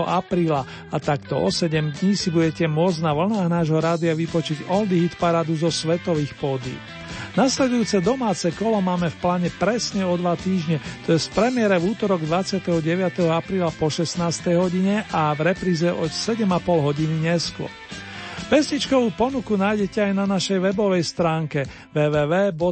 apríla 0.04 0.68
a 0.92 1.00
takto 1.00 1.40
o 1.40 1.48
7 1.48 1.96
dní 1.96 2.20
si 2.20 2.28
budete 2.28 2.68
môcť 2.68 3.00
na 3.00 3.16
vlnách 3.16 3.48
nášho 3.48 3.80
rádia 3.80 4.12
vypočiť 4.12 4.68
Oldie 4.68 5.08
Hit 5.08 5.16
paradu 5.16 5.56
zo 5.56 5.72
svetových 5.72 6.36
pódy. 6.36 6.76
Nasledujúce 7.40 8.04
domáce 8.04 8.52
kolo 8.52 8.84
máme 8.84 9.08
v 9.08 9.18
pláne 9.24 9.48
presne 9.56 10.04
o 10.04 10.20
dva 10.20 10.36
týždne, 10.36 10.84
to 11.08 11.16
je 11.16 11.24
z 11.24 11.32
premiére 11.32 11.80
v 11.80 11.96
útorok 11.96 12.28
29. 12.28 12.84
apríla 13.32 13.72
po 13.72 13.88
16. 13.88 14.20
hodine 14.60 15.08
a 15.08 15.32
v 15.32 15.48
repríze 15.48 15.88
o 15.96 16.04
7,5 16.04 16.44
hodiny 16.60 17.24
neskôr. 17.24 17.72
Pesničkovú 18.52 19.14
ponuku 19.18 19.58
nájdete 19.58 20.12
aj 20.12 20.14
na 20.14 20.26
našej 20.30 20.62
webovej 20.62 21.04
stránke 21.06 21.66
www.lumen.sk. 21.96 22.64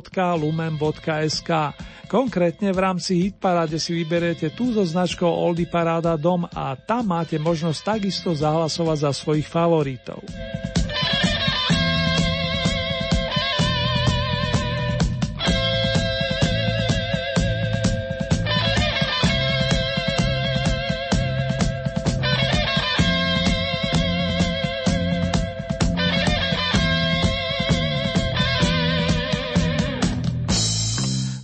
Konkrétne 2.12 2.76
v 2.76 2.80
rámci 2.80 3.24
Hitparáde 3.24 3.80
si 3.80 3.96
vyberiete 3.96 4.52
tú 4.52 4.76
so 4.76 4.84
značkou 4.84 5.32
Oldy 5.32 5.64
Paráda 5.64 6.20
Dom 6.20 6.44
a 6.44 6.76
tam 6.76 7.16
máte 7.16 7.40
možnosť 7.40 7.98
takisto 7.98 8.36
zahlasovať 8.36 8.98
za 9.08 9.12
svojich 9.16 9.48
favoritov. 9.48 10.20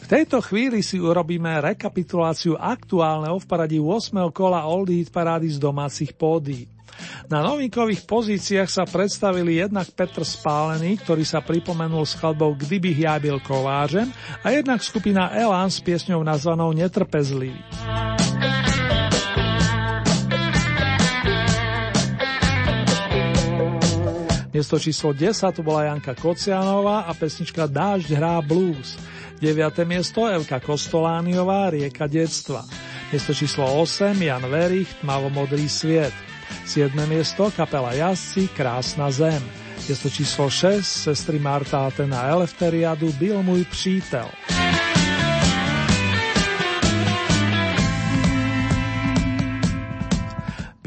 V 0.08 0.16
tejto 0.16 0.40
chvíli 0.40 0.80
si 0.80 1.04
urobíme 1.04 1.60
rekapituláciu 1.60 2.56
aktuálneho 2.56 3.44
v 3.44 3.44
paradí 3.44 3.76
8. 3.76 4.32
kola 4.32 4.64
Old 4.64 4.88
Hit 4.88 5.12
parády 5.12 5.52
z 5.52 5.60
domácich 5.60 6.16
pódií. 6.16 6.64
Na 7.28 7.44
novinkových 7.44 8.08
pozíciách 8.08 8.72
sa 8.72 8.88
predstavili 8.88 9.60
jednak 9.60 9.92
Petr 9.92 10.24
Spálený, 10.24 11.04
ktorý 11.04 11.28
sa 11.28 11.44
pripomenul 11.44 12.08
s 12.08 12.16
chladbou 12.16 12.56
Kdybych 12.56 13.04
ja 13.04 13.20
byl 13.20 13.44
kovářem 13.44 14.08
a 14.48 14.56
jednak 14.56 14.80
skupina 14.80 15.28
Elan 15.36 15.68
s 15.68 15.84
piesňou 15.84 16.24
nazvanou 16.24 16.72
Netrpezlivý. 16.72 17.60
Miesto 24.56 24.80
číslo 24.80 25.12
10 25.12 25.36
to 25.52 25.62
bola 25.68 25.92
Janka 25.92 26.16
Kocianová 26.16 27.06
a 27.06 27.12
pesnička 27.12 27.68
Dážď 27.68 28.16
hrá 28.16 28.40
blues. 28.40 28.96
9. 29.40 29.86
miesto 29.86 30.26
Elka 30.26 30.58
Kostolániová 30.60 31.70
Rieka 31.70 32.10
detstva. 32.10 32.66
Miesto 33.14 33.38
číslo 33.38 33.70
8 33.82 34.18
Jan 34.18 34.42
Verich 34.50 34.90
Tmavomodrý 35.02 35.70
sviet. 35.70 36.14
7. 36.66 36.90
miesto 37.06 37.54
kapela 37.54 37.94
Jazdci 37.94 38.50
Krásna 38.58 39.12
zem. 39.14 39.44
Miesto 39.86 40.10
číslo 40.10 40.50
6 40.50 40.82
sestry 41.14 41.40
Marta 41.40 41.86
Atena 41.86 42.26
Elefteriadu 42.34 43.14
Byl 43.14 43.44
môj 43.44 43.64
přítel. 43.70 44.26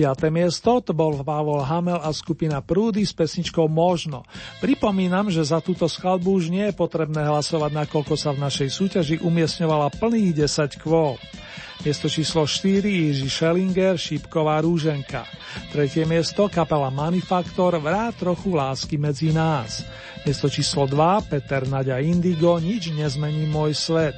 5. 0.01 0.32
miesto 0.32 0.80
to 0.80 0.96
bol 0.96 1.12
Pavol 1.20 1.61
Hamel 1.61 2.01
a 2.01 2.09
skupina 2.16 2.64
Prúdy 2.64 3.05
s 3.05 3.12
pesničkou 3.12 3.68
Možno. 3.68 4.24
Pripomínam, 4.57 5.28
že 5.28 5.44
za 5.44 5.61
túto 5.61 5.84
skladbu 5.84 6.40
už 6.40 6.48
nie 6.48 6.72
je 6.72 6.72
potrebné 6.72 7.20
hlasovať, 7.28 7.84
nakoľko 7.84 8.16
sa 8.16 8.32
v 8.32 8.40
našej 8.40 8.68
súťaži 8.72 9.20
umiestňovala 9.20 9.92
plných 10.01 10.48
10 10.48 10.80
kvôl. 10.80 11.20
Miesto 11.84 12.09
číslo 12.09 12.48
4 12.48 12.80
Jiří 12.80 13.28
Schellinger, 13.28 14.01
Šípková 14.01 14.64
rúženka. 14.64 15.28
Tretie 15.68 16.09
miesto 16.09 16.48
kapela 16.48 16.88
Manifaktor 16.88 17.76
Vrá 17.76 18.09
trochu 18.16 18.57
lásky 18.57 18.96
medzi 18.96 19.36
nás. 19.36 19.84
Miesto 20.24 20.48
číslo 20.48 20.88
2 20.88 21.28
Peter 21.28 21.68
Nadia 21.68 22.01
Indigo 22.01 22.57
Nič 22.57 22.88
nezmení 22.96 23.44
môj 23.53 23.76
svet. 23.76 24.16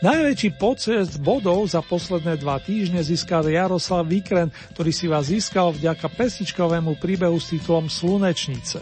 Najväčší 0.00 0.50
počet 0.56 1.08
bodov 1.20 1.68
za 1.68 1.84
posledné 1.84 2.40
dva 2.40 2.58
týždne 2.58 3.04
získal 3.04 3.46
Jaroslav 3.46 4.08
Vikren, 4.08 4.48
ktorý 4.74 4.90
si 4.90 5.06
vás 5.06 5.28
získal 5.28 5.74
vďaka 5.76 6.06
pesničkovému 6.08 6.96
príbehu 6.98 7.36
s 7.36 7.52
titulom 7.52 7.86
Slunečnice. 7.86 8.80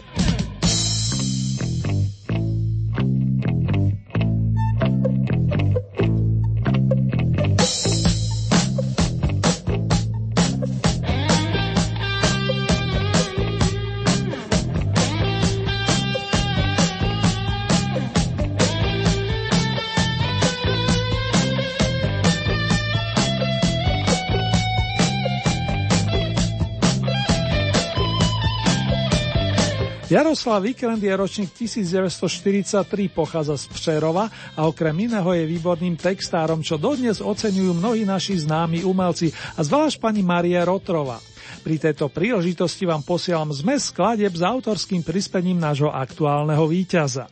Jaroslav 30.09 30.65
Vikrend 30.65 31.05
je 31.05 31.13
ročník 31.13 31.53
1943, 31.53 33.13
pochádza 33.13 33.61
z 33.61 33.65
Přerova 33.69 34.25
a 34.57 34.65
okrem 34.65 35.05
iného 35.05 35.29
je 35.37 35.45
výborným 35.45 35.93
textárom, 36.01 36.65
čo 36.65 36.81
dodnes 36.81 37.21
oceňujú 37.21 37.77
mnohí 37.77 38.09
naši 38.09 38.41
známi 38.41 38.81
umelci 38.81 39.29
a 39.53 39.61
zvlášť 39.61 40.01
pani 40.01 40.25
Marie 40.25 40.57
Rotrova. 40.65 41.21
Pri 41.61 41.77
tejto 41.77 42.09
príležitosti 42.09 42.89
vám 42.89 43.05
posielam 43.05 43.53
zmes 43.53 43.93
skladeb 43.93 44.33
s 44.33 44.41
autorským 44.41 45.05
prispením 45.05 45.61
nášho 45.61 45.93
aktuálneho 45.93 46.65
víťaza. 46.65 47.29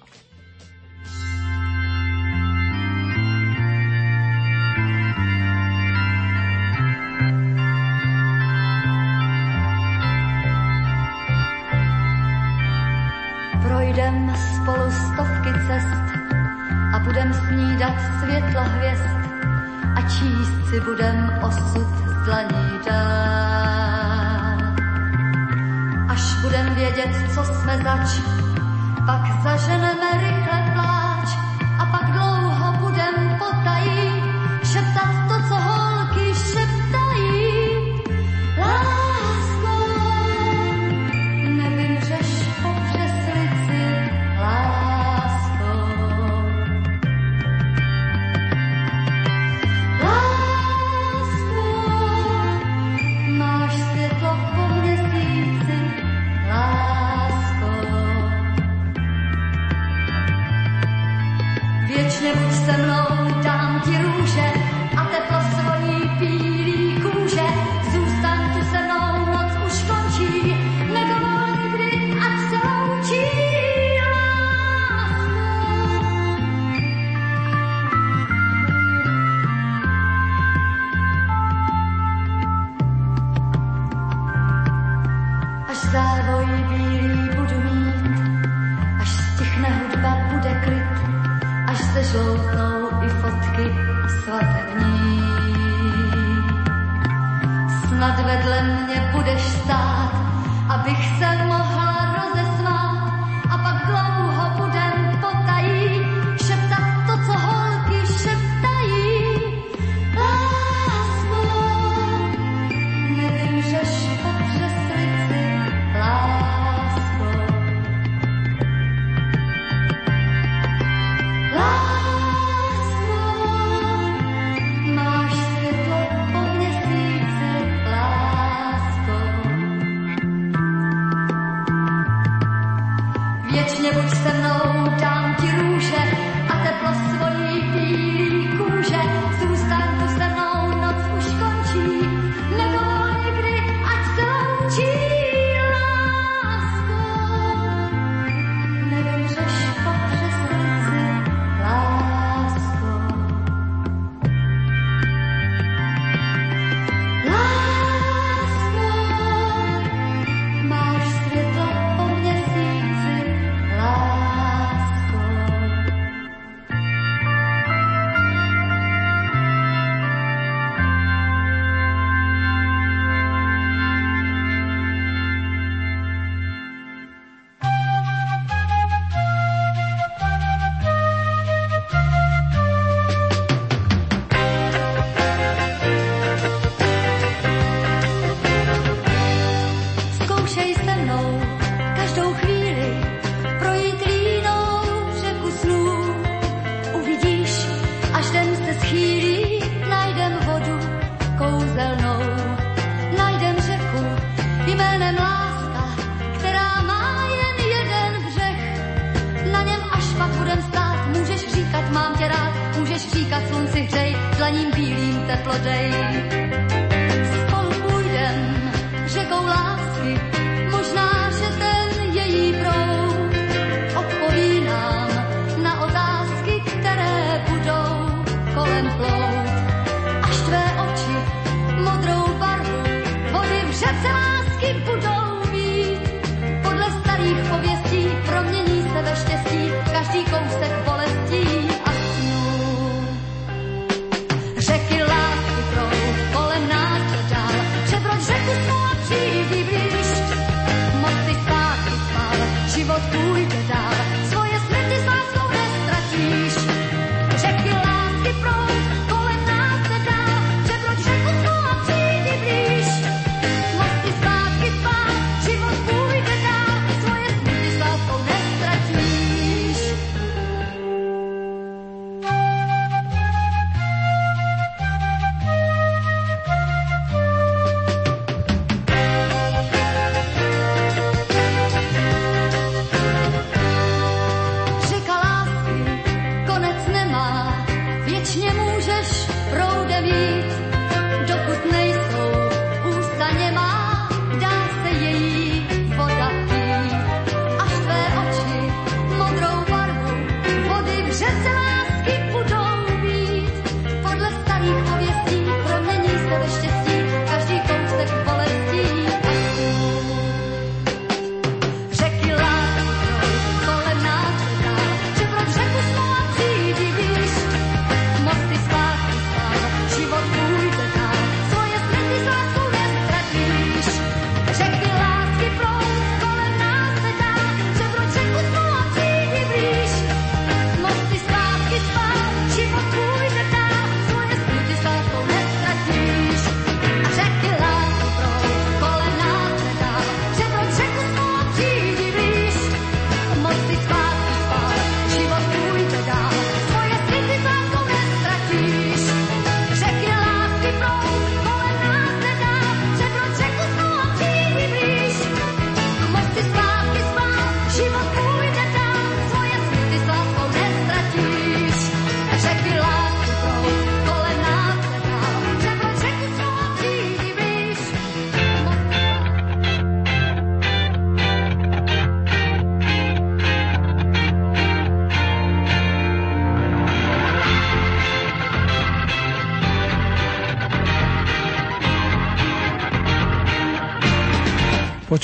Pak 29.05 29.43
zaženeme 29.43 30.11
rychle 30.13 30.66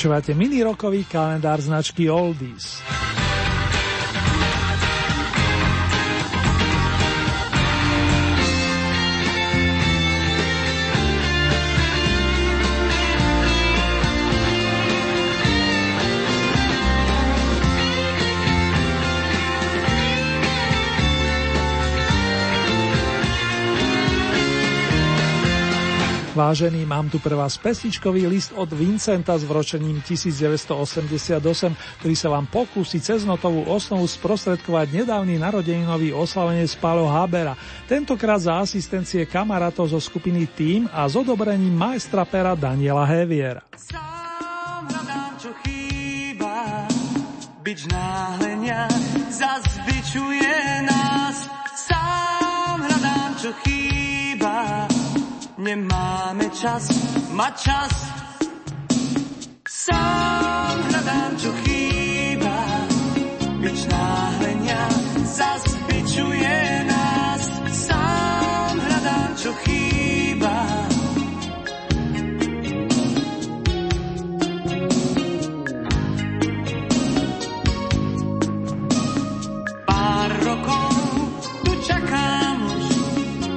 Počúvate 0.04 0.36
mini 0.36 0.60
rokový 0.60 1.08
kalendár 1.08 1.64
značky 1.64 2.12
Oldies. 2.12 2.83
Vážený, 26.34 26.82
mám 26.82 27.06
tu 27.06 27.22
pre 27.22 27.38
vás 27.38 27.54
pesničkový 27.62 28.26
list 28.26 28.50
od 28.58 28.66
Vincenta 28.74 29.38
s 29.38 29.46
vročením 29.46 30.02
1988, 30.02 31.38
ktorý 32.02 32.14
sa 32.18 32.28
vám 32.34 32.50
pokúsi 32.50 32.98
cez 32.98 33.22
notovú 33.22 33.62
osnovu 33.70 34.02
sprostredkovať 34.10 35.06
nedávny 35.06 35.38
narodeninový 35.38 36.10
oslavenie 36.10 36.66
Pálo 36.82 37.06
Habera, 37.06 37.54
tentokrát 37.86 38.42
za 38.42 38.58
asistencie 38.58 39.30
kamarátov 39.30 39.94
zo 39.94 40.02
skupiny 40.02 40.50
Team 40.50 40.90
a 40.90 41.06
s 41.06 41.14
odobrením 41.14 41.70
majstra 41.70 42.26
pera 42.26 42.58
Daniela 42.58 43.06
Heviera. 43.06 43.62
Sám 43.78 44.90
hľadám, 44.90 45.38
čo 45.38 45.54
chýba, 45.62 46.90
byť 47.62 47.78
náhlenia 47.94 48.90
zazbičuje 49.30 50.82
nás. 50.82 51.46
Sám 51.78 52.82
hľadám, 52.82 53.30
čo 53.38 53.54
chýba, 53.62 54.90
nemáme 55.64 56.52
čas, 56.52 56.92
mať 57.32 57.54
čas. 57.56 57.92
Sám 59.64 60.76
hľadám, 60.92 61.32
čo 61.40 61.50
chýba, 61.64 62.58
byč 63.64 63.78
náhlenia 63.88 64.84
zazbičuje 65.24 66.56
nás. 66.84 67.42
Sám 67.72 68.74
hľadám, 68.76 69.30
čo 69.40 69.50
chýba, 69.64 70.56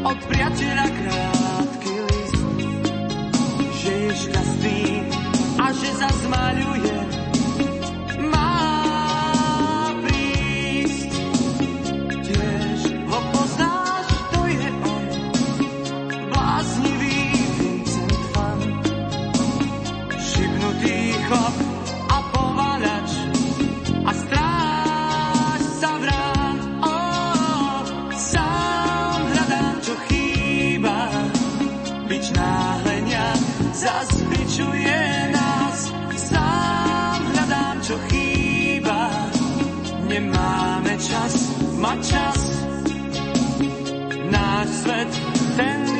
od 0.07 0.19
priateľa 0.31 0.86
a 5.67 5.71
že 5.75 5.91
zazmaľuje. 5.99 6.95
Má 8.31 8.55
prísť, 9.99 11.11
tiež 12.23 12.79
ho 13.11 13.19
poznáš, 13.35 14.07
to 14.31 14.41
je 14.47 14.69
on, 14.87 15.05
bláznivý 16.31 17.19
Vincent 17.59 18.23
Van, 18.31 18.61
šibnutý 20.15 21.19
chlap 21.27 21.55
a 22.15 22.17
pováľač 22.31 23.09
a 24.07 24.11
stráž 24.15 25.61
sa 25.83 25.91
vrán. 25.99 26.55
Oh, 26.79 27.83
sám 28.15 29.19
hľadám, 29.35 29.75
čas, 40.97 41.33
mať 41.77 41.99
čas. 42.09 42.39
Náš 44.27 44.67
svet, 44.83 45.11
ten 45.55 45.96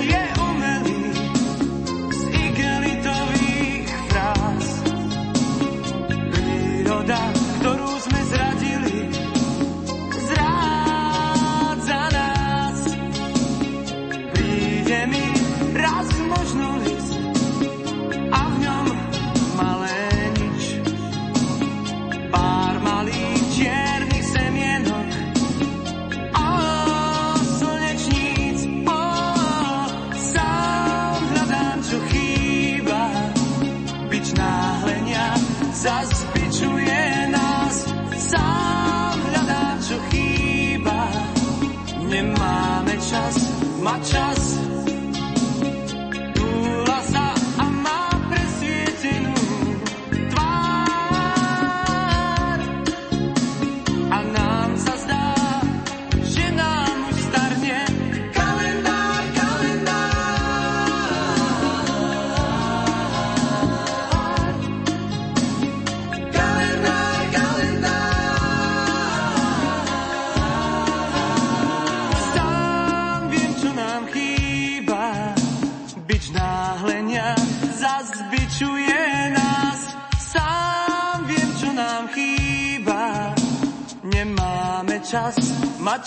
nemáme 85.07 85.31
čas, 85.31 85.35
mať 85.79 86.01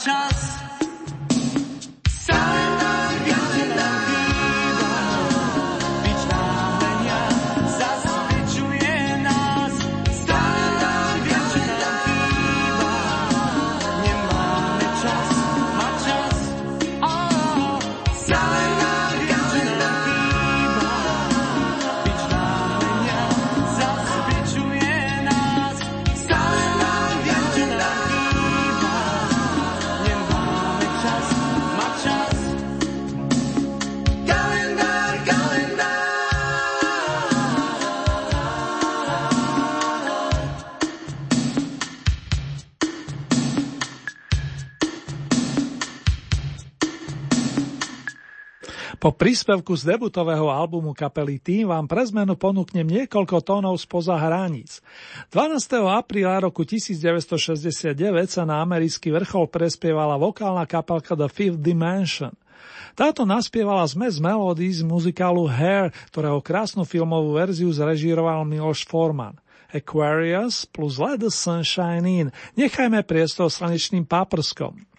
príspevku 49.20 49.76
z 49.76 49.84
debutového 49.84 50.48
albumu 50.48 50.96
kapely 50.96 51.36
Team 51.36 51.68
vám 51.68 51.84
pre 51.84 52.00
zmenu 52.08 52.40
ponúknem 52.40 52.88
niekoľko 52.88 53.44
tónov 53.44 53.76
spoza 53.76 54.16
hraníc. 54.16 54.80
12. 55.28 55.60
apríla 55.92 56.40
roku 56.40 56.64
1969 56.64 57.92
sa 58.32 58.48
na 58.48 58.64
americký 58.64 59.12
vrchol 59.12 59.44
prespievala 59.52 60.16
vokálna 60.16 60.64
kapelka 60.64 61.12
The 61.12 61.28
Fifth 61.28 61.60
Dimension. 61.60 62.32
Táto 62.96 63.28
naspievala 63.28 63.84
zmes 63.84 64.16
melódií 64.16 64.72
z 64.72 64.80
muzikálu 64.88 65.44
Hair, 65.44 65.92
ktorého 66.08 66.40
krásnu 66.40 66.88
filmovú 66.88 67.36
verziu 67.36 67.68
zrežíroval 67.68 68.48
Miloš 68.48 68.88
Forman. 68.88 69.36
Aquarius 69.68 70.64
plus 70.64 70.96
Let 70.96 71.20
the 71.20 71.28
Sunshine 71.28 72.08
In. 72.08 72.26
Nechajme 72.56 73.04
priestor 73.04 73.52
slnečným 73.52 74.08
páprskom. 74.08 74.89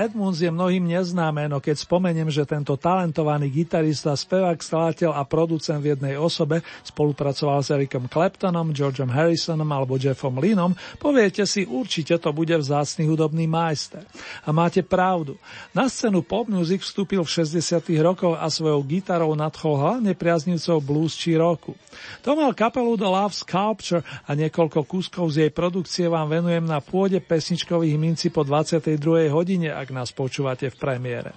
Edmunds 0.00 0.40
je 0.40 0.48
mnohým 0.48 0.88
neznáme, 0.88 1.44
no 1.44 1.60
keď 1.60 1.84
spomeniem, 1.84 2.32
že 2.32 2.48
tento 2.48 2.72
talentovaný 2.80 3.52
gitarista, 3.52 4.16
spevák, 4.16 4.56
skladateľ 4.56 5.12
a 5.12 5.28
producent 5.28 5.84
v 5.84 5.92
jednej 5.92 6.16
osobe 6.16 6.64
spolupracoval 6.88 7.60
s 7.60 7.68
Ericom 7.68 8.08
Claptonom, 8.08 8.72
Georgeom 8.72 9.12
Harrisonom 9.12 9.68
alebo 9.68 10.00
Jeffom 10.00 10.40
Linom, 10.40 10.72
poviete 10.96 11.44
si, 11.44 11.68
určite 11.68 12.16
to 12.16 12.32
bude 12.32 12.56
vzácny 12.56 13.04
hudobný 13.04 13.44
majster. 13.44 14.08
A 14.48 14.56
máte 14.56 14.80
pravdu. 14.80 15.36
Na 15.76 15.92
scénu 15.92 16.24
pop 16.24 16.48
music 16.48 16.80
vstúpil 16.80 17.20
v 17.20 17.44
60. 17.44 17.60
rokoch 18.00 18.40
a 18.40 18.48
svojou 18.48 18.80
gitarou 18.88 19.36
nadchol 19.36 19.76
hlavne 19.76 20.16
priaznivcov 20.16 20.80
blues 20.80 21.12
či 21.12 21.36
roku. 21.36 21.76
To 22.24 22.32
mal 22.32 22.56
kapelu 22.56 22.96
The 22.96 23.10
Love 23.10 23.36
Sculpture 23.36 24.00
a 24.24 24.32
niekoľko 24.32 24.88
kúskov 24.88 25.28
z 25.28 25.44
jej 25.44 25.52
produkcie 25.52 26.08
vám 26.08 26.32
venujem 26.32 26.64
na 26.64 26.80
pôde 26.80 27.20
pesničkových 27.20 27.96
minci 28.00 28.26
po 28.32 28.46
22 28.46 29.28
hodine, 29.28 29.68
ak 29.68 29.89
nás 29.92 30.14
počúvate 30.14 30.70
v 30.70 30.76
premiére. 30.78 31.34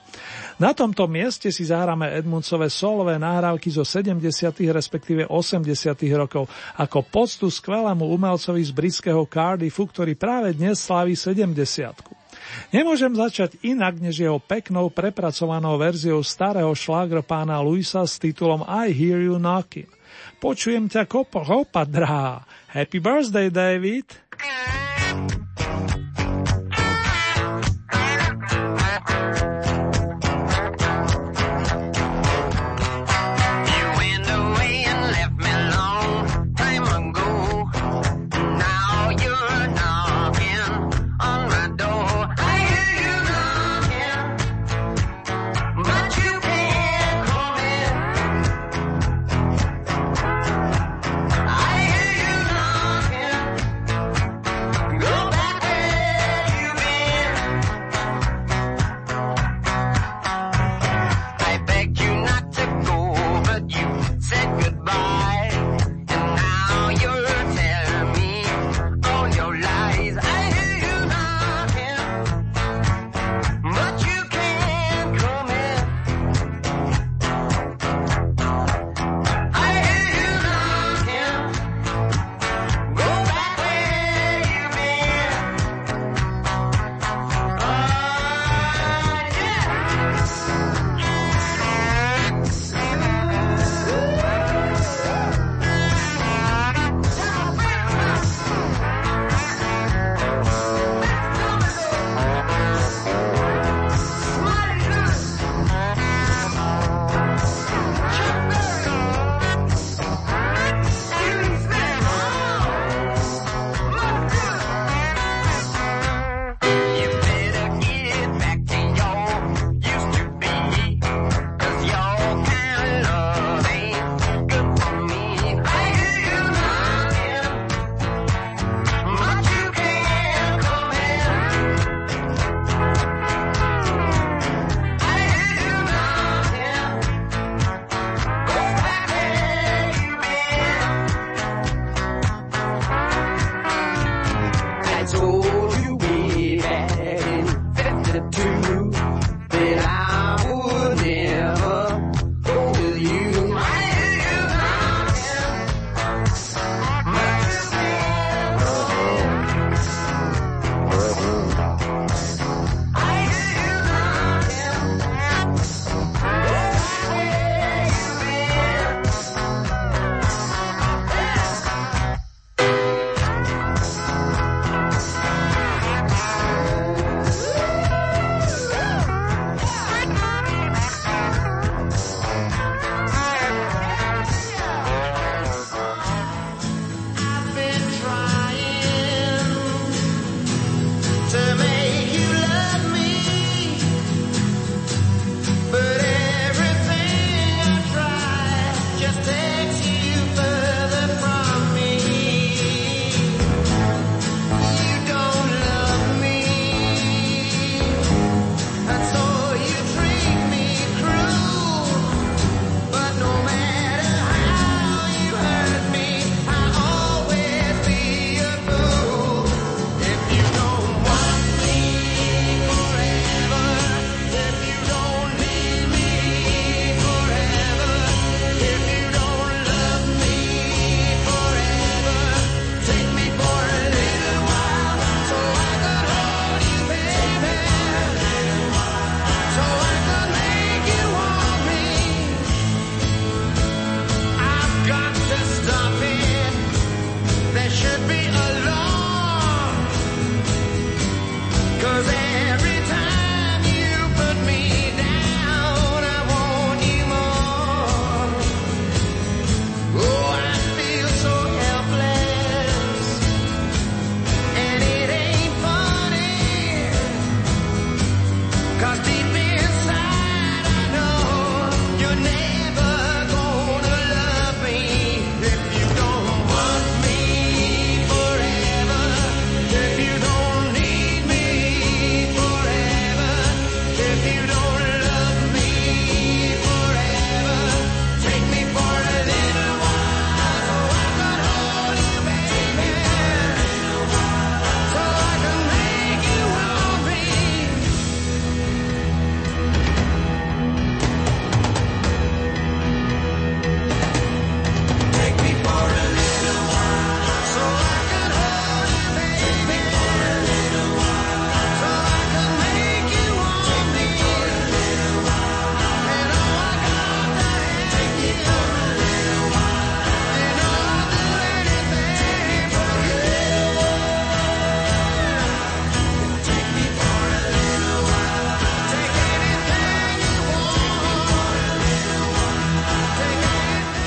Na 0.61 0.71
tomto 0.71 1.09
mieste 1.09 1.49
si 1.49 1.65
zahráme 1.65 2.13
Edmundsové 2.13 2.69
solové 2.69 3.17
nahrávky 3.17 3.73
zo 3.73 3.81
70. 3.81 4.21
respektíve 4.69 5.25
80. 5.27 5.65
rokov 6.13 6.47
ako 6.77 6.99
poctu 7.05 7.49
skvelému 7.49 8.05
umelcovi 8.05 8.61
z 8.61 8.71
britského 8.71 9.25
Cardiffu, 9.25 9.89
ktorý 9.89 10.13
práve 10.13 10.53
dnes 10.53 10.79
slaví 10.79 11.17
70. 11.17 11.53
Nemôžem 12.69 13.13
začať 13.13 13.57
inak, 13.65 13.97
než 13.97 14.25
jeho 14.25 14.37
peknou 14.41 14.89
prepracovanou 14.89 15.77
verziou 15.77 16.21
starého 16.21 16.69
šlágra 16.73 17.21
pána 17.21 17.61
Luisa 17.61 18.03
s 18.05 18.17
titulom 18.21 18.65
I 18.65 18.93
Hear 18.93 19.21
You 19.21 19.37
Knocking. 19.41 19.89
Počujem 20.37 20.91
ťa 20.91 21.07
kopo, 21.07 21.41
hopa, 21.41 21.87
drahá. 21.87 22.43
Happy 22.69 22.99
birthday, 22.99 23.47
David! 23.49 24.05
you 29.13 29.52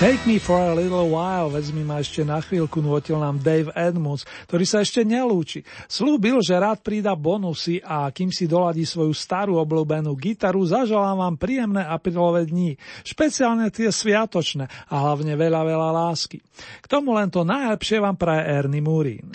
Take 0.07 0.23
me 0.23 0.39
for 0.39 0.63
a 0.63 0.71
little 0.71 1.11
while, 1.11 1.51
vezmi 1.51 1.83
ma 1.83 1.99
ešte 1.99 2.23
na 2.23 2.39
chvíľku, 2.39 2.79
nutil 2.79 3.19
nám 3.19 3.43
Dave 3.43 3.75
Edmunds, 3.75 4.23
ktorý 4.47 4.63
sa 4.63 4.79
ešte 4.87 5.03
nelúči. 5.03 5.67
Slúbil, 5.91 6.39
že 6.47 6.55
rád 6.55 6.79
prída 6.79 7.19
bonusy 7.19 7.83
a 7.83 8.07
kým 8.15 8.31
si 8.31 8.47
doladí 8.47 8.87
svoju 8.87 9.11
starú 9.11 9.59
obľúbenú 9.59 10.15
gitaru, 10.15 10.63
zaželám 10.63 11.27
vám 11.27 11.35
príjemné 11.35 11.83
aprílové 11.83 12.47
dní, 12.47 12.79
špeciálne 13.03 13.67
tie 13.75 13.91
sviatočné 13.91 14.71
a 14.87 14.95
hlavne 14.95 15.35
veľa, 15.35 15.75
veľa 15.75 15.91
lásky. 15.91 16.39
K 16.55 16.87
tomu 16.87 17.11
len 17.11 17.27
to 17.27 17.43
najlepšie 17.43 17.99
vám 17.99 18.15
praje 18.15 18.47
Ernie 18.47 18.87
Murín. 18.87 19.35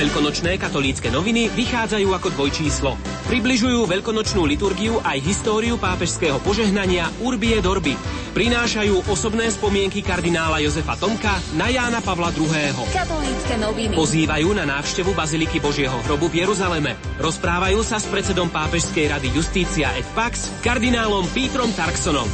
Veľkonočné 0.00 0.56
katolícke 0.56 1.12
noviny 1.12 1.52
vychádzajú 1.52 2.08
ako 2.16 2.32
dvojčíslo. 2.32 2.96
Približujú 3.28 3.84
veľkonočnú 3.84 4.48
liturgiu 4.48 4.96
aj 5.04 5.20
históriu 5.20 5.76
pápežského 5.76 6.40
požehnania 6.40 7.12
Urbie 7.20 7.60
Dorby. 7.60 8.00
Prinášajú 8.32 9.12
osobné 9.12 9.52
spomienky 9.52 10.00
kardinála 10.00 10.64
Jozefa 10.64 10.96
Tomka 10.96 11.36
na 11.52 11.68
Jána 11.68 12.00
Pavla 12.00 12.32
II. 12.32 12.48
Katolícke 12.96 13.60
noviny. 13.60 13.92
Pozývajú 13.92 14.48
na 14.56 14.64
návštevu 14.80 15.12
Baziliky 15.12 15.60
Božieho 15.60 16.00
hrobu 16.08 16.32
v 16.32 16.48
Jeruzaleme. 16.48 16.96
Rozprávajú 17.20 17.84
sa 17.84 18.00
s 18.00 18.08
predsedom 18.08 18.48
Pápežskej 18.48 19.04
rady 19.04 19.28
Justícia 19.36 19.92
et 20.00 20.08
Pax, 20.16 20.48
kardinálom 20.64 21.28
Pítrom 21.36 21.68
Tarksonom. 21.76 22.24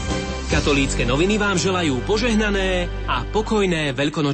Katolícke 0.46 1.02
noviny 1.02 1.42
vám 1.42 1.58
želajú 1.58 2.06
požehnané 2.06 2.86
a 3.10 3.26
pokojné 3.26 3.90
veľkonočné 3.90 4.26